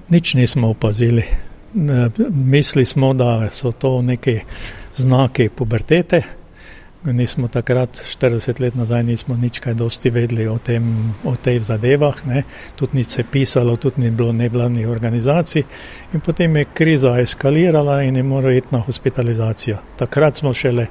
[0.09, 1.23] Nič nismo opazili.
[2.29, 4.39] Mislili smo, da so to neki
[4.93, 6.21] znaki pubertete,
[7.05, 12.21] Nismo takrat, 40 let nazaj, nismo nič kaj dosti vedeli o, tem, o tej zadevah,
[12.25, 12.43] ne.
[12.79, 15.63] tudi ni se pisalo, tudi ni bilo nevladnih organizacij.
[16.13, 19.77] In potem je kriza eskalirala in je moral iti na hospitalizacijo.
[19.99, 20.87] Takrat smo šele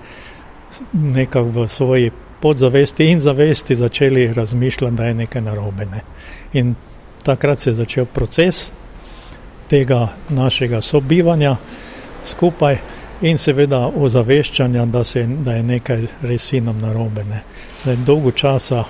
[0.92, 5.86] nekako v svoji podzavesti in zavesti začeli razmišljati, da je nekaj narobe.
[5.86, 6.00] Ne.
[6.52, 6.74] In
[7.22, 8.72] takrat se je začel proces
[9.68, 11.56] tega našega sobivanja
[12.24, 12.76] skupaj
[13.22, 17.24] in seveda ozaveščanja, da, se, da je nekaj res sinom narobe.
[17.24, 17.42] Ne.
[18.06, 18.84] Dolgo, časa,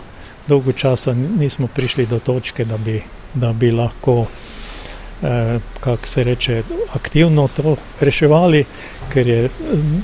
[0.49, 3.01] dolgo časa nismo prišli do točke, da bi,
[3.35, 4.27] da bi lahko,
[5.23, 6.62] eh, kako se reče,
[6.95, 8.64] aktivno to reševali,
[9.12, 9.51] ker je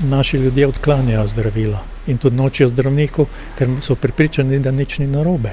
[0.09, 3.27] naši ljudje odklanjajo zdravila in tudi nočijo zdravniku,
[3.59, 5.53] ker so pripričani, da nič ni narobe.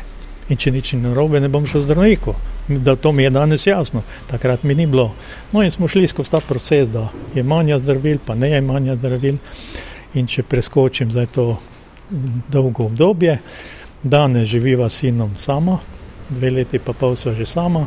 [0.50, 2.36] In če nič ni narobe, ne bom šel zdravniku.
[2.68, 5.14] Da to mi je danes jasno, takrat mi ni bilo.
[5.52, 8.96] No, in smo šli skozi ta proces, da je manj zdravil, pa ne je manj
[8.96, 9.38] zdravil.
[10.14, 11.58] In če preskočim za to
[12.50, 13.38] dolgo obdobje,
[14.04, 15.78] danes živiva s sinom sama,
[16.30, 17.86] dve leti pa pol sva že sama.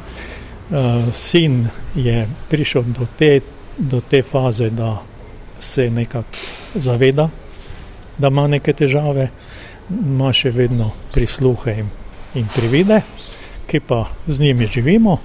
[0.69, 3.41] Uh, sin je prišel do te,
[3.79, 4.99] do te faze, da
[5.61, 6.29] se nekako
[6.75, 7.29] zaveda,
[8.19, 9.31] da ima neke težave,
[9.91, 11.89] ima še vedno prisluhe in
[12.35, 13.01] in privide,
[13.69, 15.19] ki pa z njimi živimo,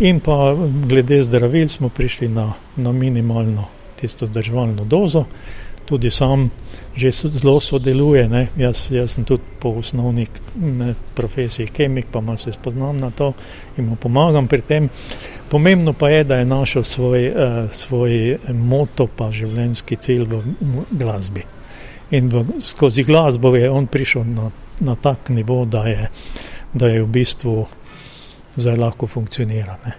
[0.00, 3.64] in pa glede zdravil smo prišli na, na minimalno
[4.00, 5.24] tisto zdržovalno dozo.
[5.84, 6.50] Tudi sam
[6.96, 10.26] že zelo sodeluje, jaz, jaz sem tudi po osnovni
[11.14, 13.32] profesiji kemik, pa malo se spoznam na to
[13.76, 14.88] in mu pomagam pri tem.
[15.48, 20.42] Pomembno pa je, da je našel svoj, uh, svoj moto, pa življenjski cilj v
[20.90, 21.44] glasbi.
[22.10, 26.10] In v, skozi glasbo je on prišel na, na tak nivo, da je
[26.72, 27.66] da je v bistvu
[28.56, 29.78] zdaj lahko funkcionira.
[29.84, 29.92] Ne.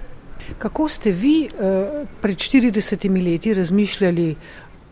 [0.57, 4.35] Kako ste vi uh, pred 40 leti razmišljali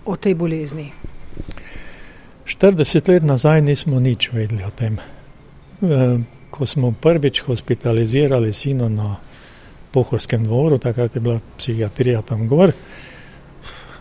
[0.05, 0.91] o tej bolezni?
[2.45, 4.97] 40 let nazaj nismo nič vedeli o tem.
[5.81, 9.15] Uh, ko smo prvič hospitalizirali sina na
[9.91, 12.71] Pohorskem dvoru, takrat je bila psihiatrija tam gor,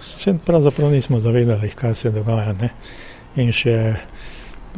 [0.00, 2.52] se pravzaprav nismo zavedali, kaj se dogaja.
[2.52, 2.70] Ne.
[3.36, 3.94] In še,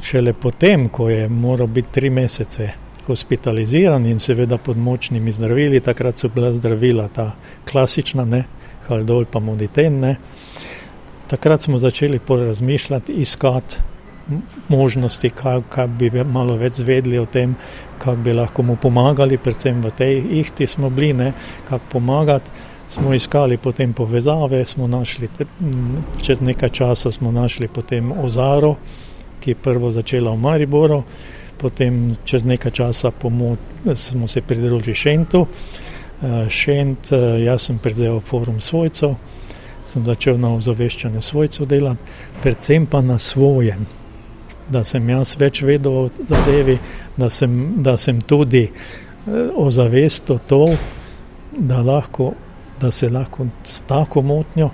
[0.02, 2.70] šele potem, ko je moral biti tri mesece
[3.10, 7.32] hospitaliziran in seveda pod močnimi zdravili, takrat so bila zdravila ta
[7.70, 8.44] klasična, ne,
[8.88, 10.16] haldol pa moditen, ne.
[11.30, 13.76] Takrat smo začeli porazmišljati, iskati
[14.68, 17.54] možnosti, kaj, kaj bi malo več zvedli o tem,
[17.98, 21.32] kako bi lahko mu pomagali, predvsem v tej ihti smo bili, ne,
[21.68, 22.50] kako pomagati.
[22.90, 25.44] Smo iskali potem povezave, smo našli, te,
[26.22, 28.74] čez nekaj časa smo našli potem Ozaro,
[29.40, 31.04] ki je prvo začela v Mariboru,
[31.60, 33.58] potem čez nekaj časa pomoč,
[33.94, 35.46] smo se pridružili Šentu.
[36.22, 39.14] Eh, Šent, eh, jaz sem prevzel forum svojcev,
[39.84, 43.86] sem začel na ozaveščanju svojcev delati, predvsem pa na svojem,
[44.68, 46.78] da sem jaz več vedel o zadevi,
[47.16, 48.68] da sem, da sem tudi
[49.56, 50.66] ozavest o to,
[51.58, 52.32] da, lahko,
[52.80, 54.70] da se lahko s tako motnjo,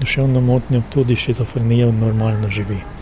[0.00, 2.99] duševno motnjo, tudi šizofrenijo normalno živi.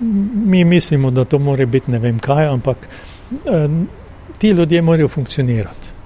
[0.00, 2.88] Mi mislimo, da to more biti ne vem kaj, ampak
[3.30, 3.68] eh,
[4.38, 5.96] ti ljudje morajo funkcionirati.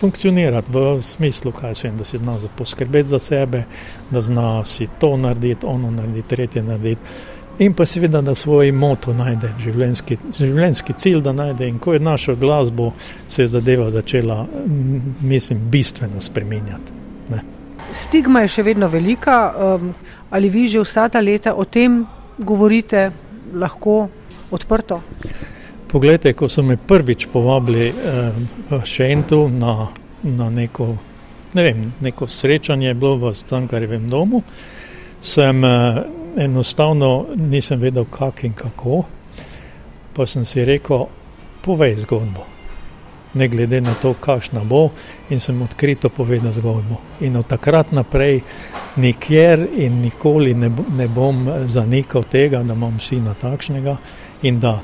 [0.00, 3.62] Funkcionirati v smislu, kaj se jim, da si zna poskrbeti za sebe,
[4.10, 7.00] da zna si to narediti, ono narediti, tretje narediti.
[7.58, 11.68] In pa seveda, da svoj moto najde, življenjski, življenjski cilj, da najde.
[11.68, 12.90] In ko je našel glasbo,
[13.28, 14.42] se je zadeva začela,
[15.20, 16.92] mislim, bistveno spremenjati.
[17.32, 17.40] Ne.
[17.96, 19.38] Stigma je še vedno velika.
[19.56, 19.94] Um,
[20.30, 22.02] ali vi že vsa ta leta o tem
[22.38, 23.10] govorite
[23.54, 24.08] lahko
[24.50, 25.00] odprto?
[25.88, 27.94] Poglejte, ko so me prvič povabili eh,
[28.70, 29.88] v Šentu na,
[30.22, 30.96] na neko,
[31.54, 34.42] ne vem, neko srečanje, bilo v Stankarjevem domu,
[35.20, 36.02] sem eh,
[36.36, 39.04] enostavno nisem vedel, kak in kako.
[40.16, 41.06] Pa sem si rekel,
[41.62, 42.55] povej zgodbo.
[43.36, 44.88] Ne glede na to, kakšna bo,
[45.30, 47.00] in sem odkrito povedal zgodbo.
[47.20, 48.40] In od takrat naprej,
[48.96, 53.96] nikjer in nikoli ne, ne bom zanikal tega, da imam sina takšnega
[54.42, 54.80] in da,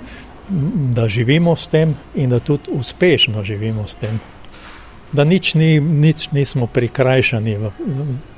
[0.92, 4.20] da živimo s tem, in da tudi uspešno živimo s tem.
[5.12, 7.70] Da nič, ni, nič nismo prikrajšani v,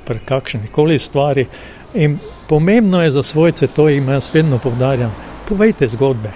[0.07, 1.47] v kakšni koli stvari,
[1.95, 5.15] In pomembno je za svojce to, in jaz vedno povdarjam,
[5.47, 6.31] povejte zgodbe.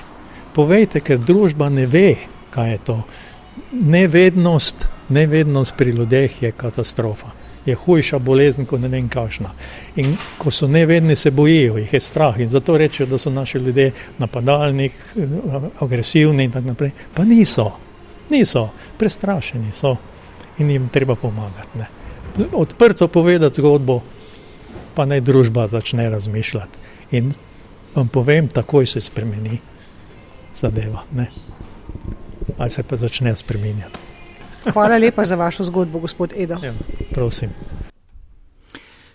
[0.56, 2.16] Povejte, ker družba ne ve,
[2.50, 3.02] kaj je to.
[3.72, 7.28] Nevednost, nevednost pri ljudeh je katastrofa.
[7.66, 9.52] Je hujša bolezen, kot ne vem kakšna.
[9.96, 13.58] In ko so nevedni, se bojijo, jih je strah in zato rečejo, da so naši
[13.58, 14.90] ljudje napadalni,
[15.80, 16.92] agresivni in tako naprej.
[17.14, 17.72] Pa niso,
[18.30, 19.96] niso, prestrašeni so
[20.58, 21.78] in jim treba pomagati.
[21.78, 21.88] Ne.
[22.54, 24.02] Odprto povedati zgodbo,
[24.96, 26.80] pa naj družba začne razmišljati.
[27.12, 27.32] In
[27.96, 29.60] vam povem, takoj se spremeni
[30.56, 31.04] zadeva.
[31.16, 31.28] Ne?
[32.58, 34.00] Ali se pa začne spremenjati.
[34.74, 36.58] Hvala lepa za vašo zgodbo, gospod Edo.
[36.64, 36.74] Ja,
[37.12, 37.50] prosim.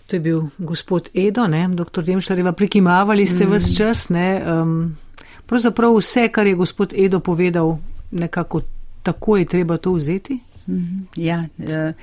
[0.07, 1.67] To je bil gospod Edo, ne?
[1.67, 2.03] dr.
[2.03, 3.53] Demšarjeva, prikimavali ste mm.
[3.53, 4.09] vse čas.
[4.09, 4.97] Um,
[5.45, 7.77] pravzaprav vse, kar je gospod Edo povedal,
[8.11, 8.61] nekako
[9.03, 10.39] tako je treba to vzeti.
[10.67, 11.43] Mm, ja.
[11.57, 11.93] Uh,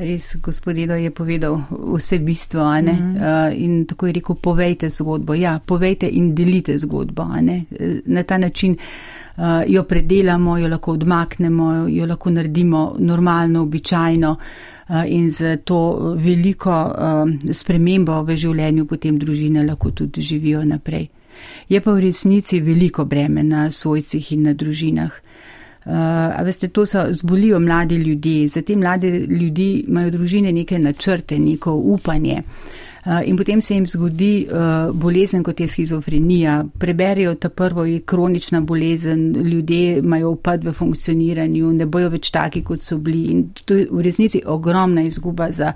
[0.00, 3.16] Res, gospodino je povedal vse bistvo, mm -hmm.
[3.16, 5.34] uh, in tako je rekel, povejte zgodbo.
[5.34, 7.26] Ja, povejte in delite zgodbo.
[8.04, 8.78] Na ta način uh,
[9.66, 15.78] jo predelamo, jo lahko odmaknemo, jo lahko naredimo normalno, običajno uh, in z to
[16.16, 21.08] veliko uh, spremembo v življenju potem družine lahko tudi živijo naprej.
[21.68, 25.20] Je pa v resnici veliko breme na svojcih in na družinah.
[25.86, 25.94] Uh,
[26.36, 28.48] a veste, to so zbolijo mladi ljudje.
[28.48, 32.42] Za te mlade ljudi imajo družine neke načrte, neko upanje.
[32.42, 32.89] Uh, Eh,
[33.24, 36.64] in potem se jim zgodi uh, bolezen, kot je schizofrenija.
[36.78, 42.62] Preberijo ta prvo, je kronična bolezen, ljudje imajo upad v funkcioniranju, ne bojo več taki,
[42.64, 43.22] kot so bili.
[43.32, 45.72] In to je v resnici ogromna izguba za,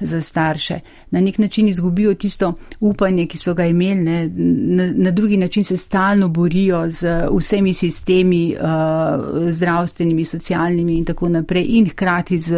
[0.00, 0.80] za starše.
[1.10, 4.30] Na nek način izgubijo tisto upanje, ki so ga imeli, ne?
[4.76, 11.28] na, na drugi način se stalno borijo z vsemi sistemi, uh, zdravstvenimi, socialnimi in tako
[11.28, 12.52] naprej, in hkrati z.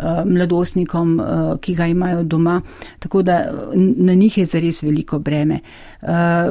[0.00, 2.60] Uh, Eh, mladostnikom, eh, ki ga imajo doma.
[2.98, 5.54] Tako da na njih je zares veliko breme.
[6.02, 6.06] Eh,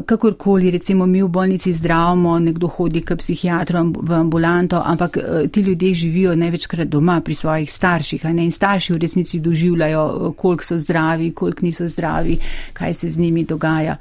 [0.06, 5.18] kakorkoli, recimo mi v bolnici zdravimo, nekdo hodi k psihiatru v ambulanto, ampak
[5.52, 8.26] ti ljudje živijo največkrat doma pri svojih starših.
[8.26, 12.38] In starši v resnici doživljajo, koliko so zdravi, koliko niso zdravi,
[12.74, 13.96] kaj se z njimi dogaja.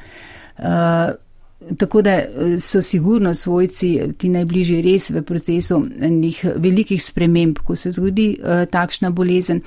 [1.79, 2.27] Tako da eh,
[2.61, 8.63] so sigurno svojci, ti najbližji, res v procesu enih velikih sprememb, ko se zgodi uh,
[8.71, 9.61] takšna bolezen.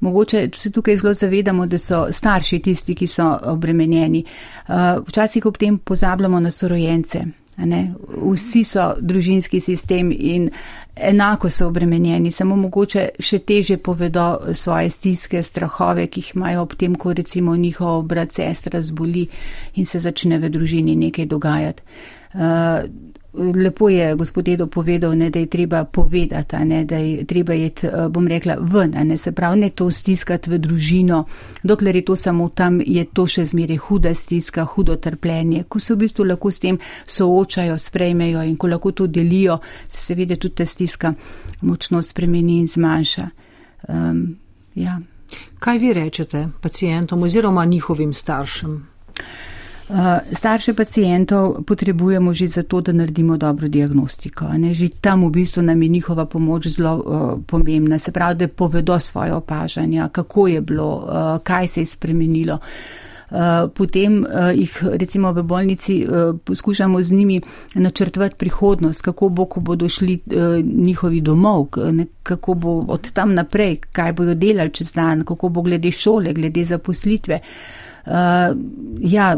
[0.00, 4.24] Mogoče se tukaj zelo zavedamo, da so starši tisti, ki so obremenjeni.
[4.68, 4.74] Uh,
[5.08, 7.24] včasih ob tem pozabljamo na sorojence.
[8.32, 10.48] Vsi so družinski sistem in
[10.96, 16.74] enako so obremenjeni, samo mogoče še teže povedo svoje stiske, strahove, ki jih imajo ob
[16.76, 19.26] tem, ko recimo njihov brat, sestra zboli
[19.74, 21.82] in se začne v družini nekaj dogajati.
[22.32, 27.52] Uh, lepo je gospod Edo povedal, ne, da je treba povedati, ne, da je treba
[27.52, 31.24] jet, eh, bom rekla, ven, ne, se pravi, ne to stiskati v družino,
[31.62, 35.94] dokler je to samo tam, je to še zmeraj huda stiska, hudo trpljenje, ko se
[35.94, 40.54] v bistvu lahko s tem soočajo, sprejmejo in ko lahko to delijo, se seveda tudi
[40.54, 41.14] ta stiska
[41.60, 43.28] močno spremeni in zmanjša.
[43.88, 44.36] Um,
[44.74, 45.00] ja.
[45.58, 48.88] Kaj vi rečete pacijentom oziroma njihovim staršem?
[49.92, 54.48] Eh, starše pacijentov potrebujemo že zato, da naredimo dobro diagnostiko.
[54.56, 54.74] Ne?
[54.74, 57.98] Že tam v bistvu nam je njihova pomoč zelo uh, pomembna.
[57.98, 62.58] Se pravi, da povedo svoje opažanja, kako je bilo, uh, kaj se je spremenilo.
[63.74, 66.06] potem jih recimo v bolnici
[66.44, 67.40] poskušamo z njimi
[67.74, 70.18] načrtovati prihodnost, kako bo, ko bodo šli
[70.62, 71.66] njihovi domov,
[72.22, 76.64] kako bo od tam naprej, kaj bojo delali čez dan, kako bo glede šole, glede
[76.64, 77.40] zaposlitve.
[77.40, 77.91] Uh,
[79.00, 79.36] ja,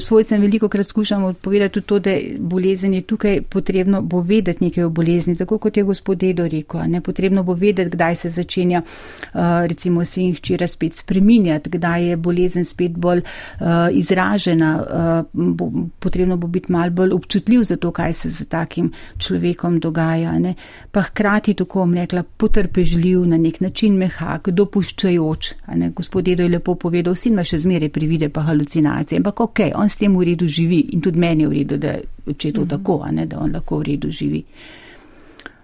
[0.00, 4.84] svojcem veliko krat skušamo povedati tudi to, da bolezen je tukaj potrebno bo vedeti nekaj
[4.84, 8.82] o bolezni, tako kot je gospod Edo rekel, ne potrebno bo vedeti, kdaj se začenja
[8.82, 15.26] uh, recimo se jih včeraj spet spreminjati, kdaj je bolezen spet bolj uh, izražena, uh,
[15.32, 20.38] bo, potrebno bo biti mal bolj občutljiv za to, kaj se z takim človekom dogaja,
[20.38, 20.54] ne.
[20.92, 25.90] pa hkrati tako bom rekla potrpežljiv, na nek način mehak, dopuščajoč, ne.
[25.90, 29.60] gospod Edo je lepo povedal, vsi ima še še zmeraj privide pa halucinacije, ampak ok,
[29.74, 31.98] on s tem v redu živi in tudi meni je v redu, da
[32.36, 32.70] če je to mm -hmm.
[32.70, 34.44] tako, ne, da on lahko v redu živi.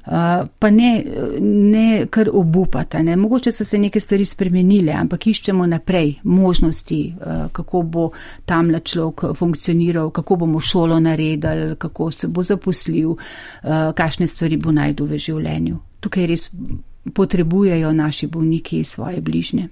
[0.07, 1.05] Uh, pa ne,
[1.41, 3.17] ne kar obupata, ne.
[3.17, 8.11] mogoče so se neke stvari spremenile, ampak iščemo naprej možnosti, uh, kako bo
[8.45, 14.73] tamle človek funkcioniral, kako bomo šolo naredili, kako se bo zaposlil, uh, kakšne stvari bo
[14.73, 15.79] najdu v življenju.
[16.01, 16.51] Tukaj res
[17.15, 19.69] potrebujejo naši bolniki svoje bližnje.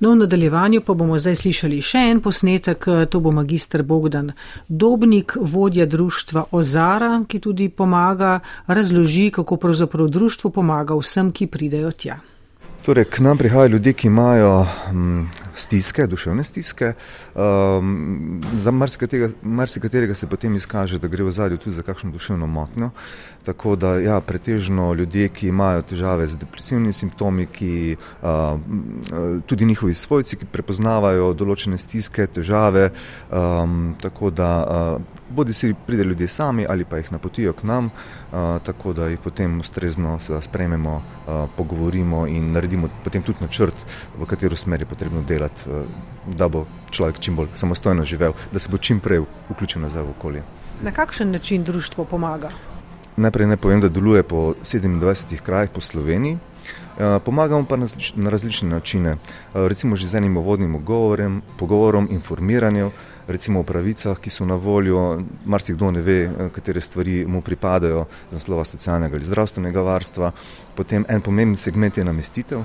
[0.00, 4.32] No, v nadaljevanju pa bomo zdaj slišali še en posnetek, to bo magistr Bogdan
[4.68, 11.92] Dobnik, vodja društva Ozara, ki tudi pomaga, razloži, kako pravzaprav društvo pomaga vsem, ki pridejo
[11.92, 12.18] tja.
[12.84, 16.92] Torej, k nam prihajajo ljudje, ki imajo mm, stiske, duševne stiske.
[17.34, 18.70] Um, za
[19.42, 22.90] marsikaterega se potem izkaže, da gre v zadju tudi za kakšno duševno motnjo.
[23.44, 28.28] Tako da, ja, pretežno ljudje, ki imajo težave z depresivnimi simptomi, ki uh,
[29.46, 32.90] tudi njihovi svojci, ki prepoznavajo določene stiske, težave.
[33.30, 37.90] Um, tako da, uh, bodi si pride ljudje sami ali pa jih napotijo k nam,
[38.62, 41.02] tako da jih potem ustrezno sprejmemo,
[41.56, 43.86] pogovorimo in naredimo potem tudi načrt,
[44.18, 45.62] v katero smer je potrebno delati,
[46.26, 50.10] da bo človek čim bolj samostojno živel, da se bo čim prej vključil nazaj v
[50.10, 50.42] okolje.
[50.82, 52.50] Na kakšen način društvo pomaga?
[53.16, 56.38] Najprej naj povem, da deluje po 27 krajih po Sloveniji.
[57.24, 59.16] Pomagamo pa na različne načine,
[59.54, 60.80] recimo že z enim uvodnim
[61.58, 62.90] pogovorom, informiranjem,
[63.28, 68.32] recimo o pravicah, ki so na voljo, marsikdo ne ve, katere stvari mu pripadajo z
[68.32, 70.32] naslova socialnega ali zdravstvenega varstva.
[70.74, 72.64] Potem en pomemben segment je namestitev.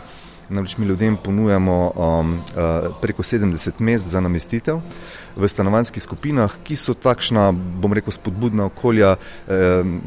[0.50, 4.82] Namreč mi ljudem ponujamo um, uh, preko 70 mest za namestitev
[5.36, 10.02] v stanovanjskih skupinah, ki so takšna, bom rekel, spodbudna okolja um,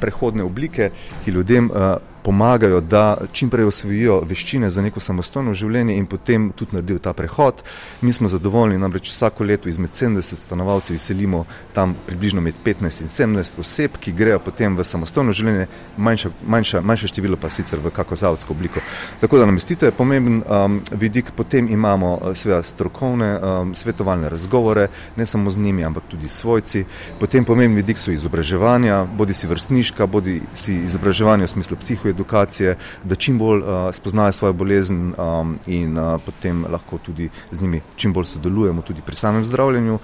[0.00, 0.90] prehodne oblike,
[1.24, 6.50] ki ljudem uh, pomagajo, da čim prej osvojijo veščine za neko samostojno življenje in potem
[6.56, 7.62] tudi naredijo ta prehod.
[8.00, 11.44] Mi smo zadovoljni, namreč vsako leto izmed 70 stanovalcev izselimo
[11.74, 15.66] tam približno med 15 in 17 oseb, ki grejo potem v samostojno življenje,
[15.96, 18.80] manjša, manjša, manjše število pa sicer v kako zavodsko obliko.
[19.20, 24.88] Tako da namestitev je pomemben um, vidik, potem imamo uh, seveda strokovne um, svetovalne razgovore,
[25.16, 26.84] ne samo z njimi, ampak tudi svojci.
[27.20, 32.76] Potem pomemben vidik so izobraževanja, bodi si vrstniška, bodi si izobraževanje v smislu psihoje, edukacije,
[33.04, 37.80] da čim bolj uh, spoznajo svojo bolezen um, in uh, potem lahko tudi z njimi
[37.96, 39.94] čim bolj sodelujemo tudi pri samem zdravljenju.
[39.94, 40.00] Uh,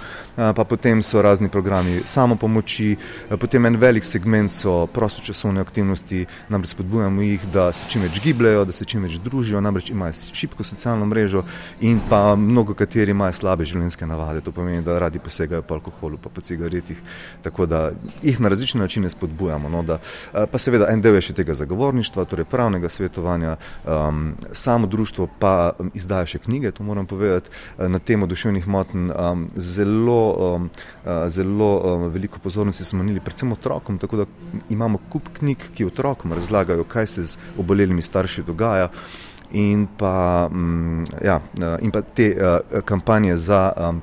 [0.57, 2.97] pa potem so razni programi samopomoči,
[3.41, 8.65] potem en velik segment so prostočasovne aktivnosti, namreč spodbujamo jih, da se čim več gibljajo,
[8.65, 11.45] da se čim več družijo, namreč imajo šibko socialno mrežo
[11.81, 16.19] in pa mnogo kateri imajo slabe življenjske navade, to pomeni, da radi posegajo po alkoholu,
[16.23, 17.01] pa po cigaretih,
[17.43, 17.91] tako da
[18.23, 19.69] jih na različne načine spodbujamo.
[19.69, 19.99] No, da,
[20.33, 25.29] pa seveda en del je še tega zagovornika, zagovorništva, torej pravnega svetovanja, um, samo društvo
[25.39, 29.11] pa um, izdaja še knjige, to moram povedati, uh, na temo duševnih motenj.
[29.11, 30.71] Um, zelo, um,
[31.05, 34.27] uh, zelo um, veliko pozornosti smo namenili predvsem otrokom, tako da
[34.71, 38.89] imamo kup knjig, ki otrokom razlagajo, kaj se z obolelimi starši dogaja.
[39.53, 42.35] In pa, um, ja, uh, in pa te
[42.85, 44.03] kampanje za um,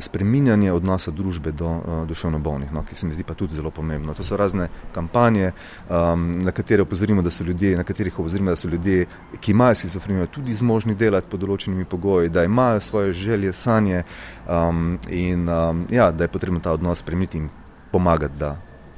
[0.00, 3.70] spreminjanje odnosa družbe do uh, duševno bolnih, no, ki se mi zdi pa tudi zelo
[3.70, 4.14] pomembno.
[4.14, 5.52] To so razne kampanje,
[5.88, 9.06] um, na katere opozorimo, da so ljudje, na katerih opozorimo, da so ljudje,
[9.40, 14.02] ki imajo schizofrenijo, tudi zmožni delati pod določenimi pogoji, da imajo svoje želje, sanje
[14.48, 17.50] um, in um, ja, da je potrebno ta odnos spremeniti in
[17.92, 18.56] pomagati, da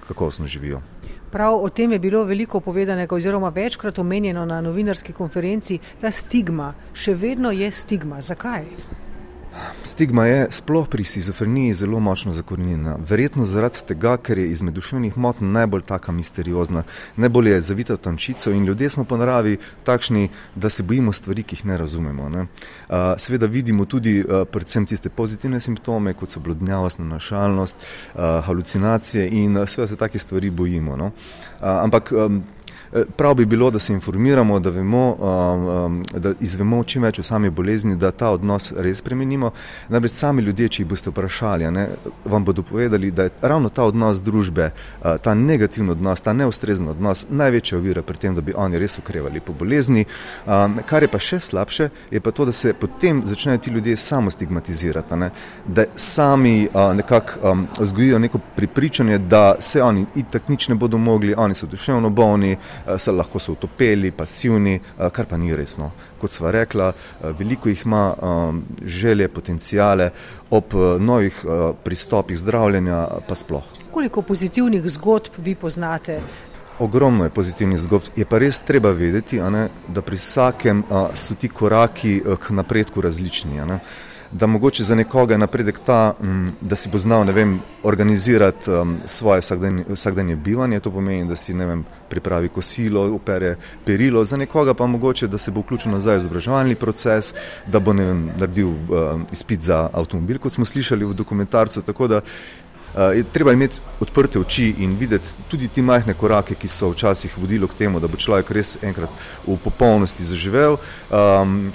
[0.09, 0.83] kakovostno živijo.
[1.31, 5.79] Prav o tem je bilo veliko povedanega, oziroma večkrat omenjeno na novinarski konferenci.
[6.01, 8.23] Ta stigma, še vedno je stigma.
[8.23, 8.65] Zakaj?
[9.85, 12.97] Stigma je sploh pri schizofreniji zelo močno zakorenjena.
[13.09, 16.83] Verjetno zaradi tega, ker je izmed duševnih motenj najbolj taka misteriozna,
[17.17, 21.43] najbolj je zavita v tančico in ljudje smo po naravi takšni, da se bojimo stvari,
[21.43, 22.29] ki jih ne razumemo.
[22.29, 22.47] Ne?
[23.19, 27.87] Seveda vidimo tudi predvsem tiste pozitivne simptome, kot so blodnjavost, nanašalnost,
[28.17, 30.97] halucinacije in seveda se take stvari bojimo.
[30.97, 31.11] No?
[31.61, 32.13] Ampak
[33.17, 35.17] Prav bi bilo, da se informiramo, da, vemo,
[36.13, 39.51] da izvemo čim več o sami bolezni, da ta odnos res spremenimo.
[39.89, 41.89] Namreč sami ljudje, če jih boste vprašali, ne,
[42.25, 44.71] vam bodo povedali, da je ravno ta odnos družbe,
[45.23, 49.41] ta negativni odnos, ta neustrezen odnos največja ovira pri tem, da bi oni res ukrevali
[49.41, 50.05] po bolezni.
[50.87, 54.31] Kar je pa še slabše, je pa to, da se potem začnejo ti ljudje samo
[54.31, 55.31] stigmatizirati, ne,
[55.67, 61.55] da sami nekako vzgojijo neko pripričanje, da se oni itak nič ne bodo mogli, oni
[61.55, 62.57] so duševno bolni,
[62.99, 64.81] se lahko so utopeli, pasivni,
[65.13, 65.91] kar pa ni resno.
[66.21, 66.93] Kot sva rekla,
[67.39, 68.15] veliko jih ima
[68.85, 70.11] želje, potencijale
[70.51, 71.45] ob novih
[71.85, 73.65] pristopih zdravljenja, pa sploh.
[73.91, 76.21] Koliko pozitivnih zgodb vi poznate?
[76.79, 78.11] Ogromno je pozitivnih zgodb.
[78.17, 83.01] Je pa res treba vedeti, ne, da pri vsakem a, so ti koraki k napredku
[83.01, 83.65] različni.
[83.65, 83.81] Ne
[84.33, 89.41] da mogoče za nekoga napredek ta, mm, da si bo znal vem, organizirati um, svoje
[89.41, 94.87] vsakdanje, vsakdanje bivanje, to pomeni, da si vem, pripravi kosilo, upere perilo, za nekoga pa
[94.87, 97.35] mogoče, da se bo vključil nazaj v izobraževalni proces,
[97.67, 101.83] da bo vem, naredil um, izpit za avtomobil, kot smo slišali v dokumentarcu.
[101.83, 106.69] Tako da uh, je treba imeti odprte oči in videti tudi ti majhne korake, ki
[106.69, 109.11] so včasih vodili k temu, da bo človek res enkrat
[109.47, 110.79] v popolnosti zaživel.
[111.11, 111.73] Um,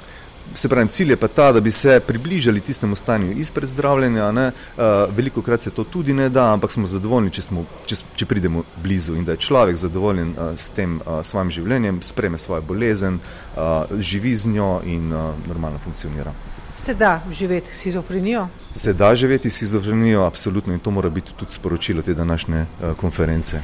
[0.56, 4.30] Se pravi, cilj je pa ta, da bi se približali tistemu stanju izpred zdravljenja.
[4.30, 4.84] Uh,
[5.16, 8.64] veliko krat se to tudi ne da, ampak smo zadovoljni, če, smo, če, če pridemo
[8.84, 13.20] blizu in da je človek zadovoljen uh, s tem uh, svojim življenjem, spreme svojo bolezen,
[13.56, 16.34] uh, živi z njo in uh, normalno funkcionira.
[16.76, 18.48] Se da živeti s schizofrenijo?
[18.76, 22.96] Se da živeti s schizofrenijo, absolutno in to mora biti tudi sporočilo te današnje uh,
[22.96, 23.62] konference.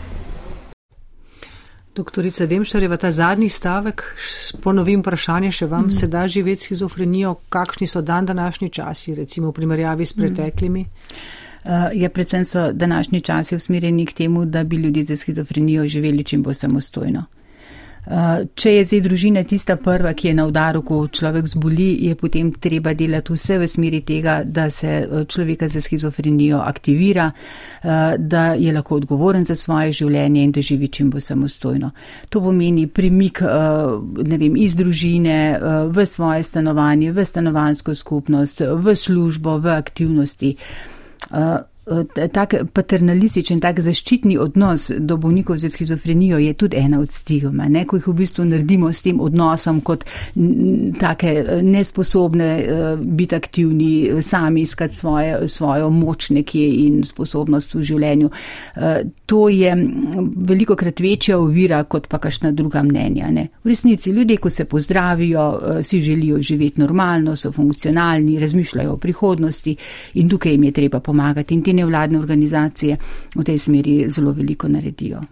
[1.98, 4.04] Doktorica Demšarjeva, ta zadnji stavek,
[4.62, 5.96] ponovim vprašanje še vam, mm.
[5.98, 10.86] se da živeti schizofrenijo, kakšni so dan današnji časi, recimo v primerjavi s preteklimi?
[10.86, 11.46] Mm.
[11.68, 16.24] Uh, je predvsem so današnji časi usmerjeni k temu, da bi ljudje z schizofrenijo živeli
[16.24, 17.26] čim bolj samostojno.
[18.08, 22.54] Če je zdaj družina tista prva, ki je na udaru, ko človek zboli, je potem
[22.56, 28.54] treba delati vse v smeri tega, da se eh, človeka za schizofrenijo aktivira, eh, da
[28.56, 31.92] je lahko odgovoren za svoje življenje in da živi čim bolj samostojno.
[32.30, 33.52] To pomeni premik eh,
[34.24, 35.38] vem, iz družine
[35.92, 40.56] v svoje stanovanje, v stanovansko skupnost, v službo, v aktivnosti.
[41.88, 47.70] Eh, tak paternalističen, tak zaščitni odnos do bolnikov z schizofrenijo je tudi ena od stigma,
[47.72, 50.04] ne, ko jih v bistvu naredimo s tem odnosom kot
[51.00, 57.84] take eh, nesposobne uh, biti aktivni, sami iskati svoje, svojo moč nekje in sposobnost v
[57.88, 58.30] življenju.
[59.26, 59.72] To je
[60.50, 63.30] veliko krat večja ovira kot pa kašna druga mnenja.
[63.32, 63.48] Ne.
[63.64, 65.46] V resnici ljudje, ko se pozdravijo,
[65.84, 69.76] si želijo živeti normalno, so funkcionalni, razmišljajo o prihodnosti
[70.14, 72.98] in tukaj jim je treba pomagati nevladne organizacije
[73.36, 75.24] v tej smeri zelo veliko naredijo.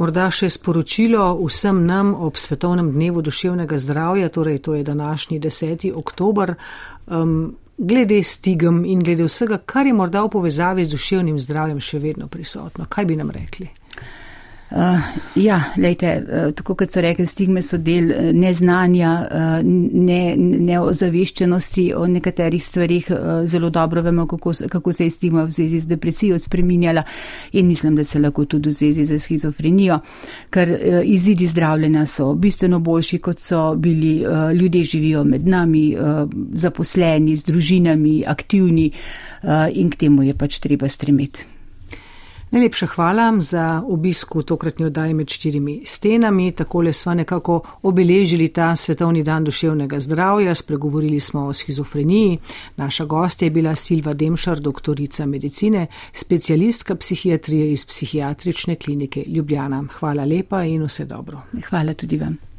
[0.00, 5.90] Morda še sporočilo vsem nam ob Svetovnem dnevu duševnega zdravja, torej to je današnji 10.
[5.94, 6.54] oktober,
[7.06, 11.98] um, glede stigem in glede vsega, kar je morda v povezavi z duševnim zdravjem še
[11.98, 12.86] vedno prisotno.
[12.88, 13.68] Kaj bi nam rekli?
[14.70, 14.98] Uh,
[15.34, 21.88] ja, lejte, uh, tako kot so rekli, stigme so del uh, neznanja, uh, ne, neozaveščenosti
[21.98, 23.10] o nekaterih stvarih.
[23.10, 27.02] Uh, zelo dobro vemo, kako, kako se je stigma v zvezi z depresijo spreminjala
[27.52, 29.98] in mislim, da se lahko tudi v zvezi z schizofrenijo,
[30.50, 34.20] ker uh, izidi zdravljenja so bistveno boljši, kot so bili.
[34.26, 38.90] Uh, ljudje živijo med nami, uh, zaposleni, z družinami, aktivni
[39.42, 41.49] uh, in k temu je pač treba stremeti.
[42.50, 46.52] Najlepša hvala za obisk v tokratni oddaji med štirimi stenami.
[46.52, 52.38] Takole smo nekako obeležili ta svetovni dan duševnega zdravja, spregovorili smo o schizofreniji.
[52.76, 59.84] Naša gostja je bila Silva Demšar, doktorica medicine, specialistka psihiatrije iz psihiatrične klinike Ljubljana.
[59.98, 61.42] Hvala lepa in vse dobro.
[61.70, 62.49] Hvala tudi vam.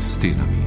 [0.00, 0.59] Stenami.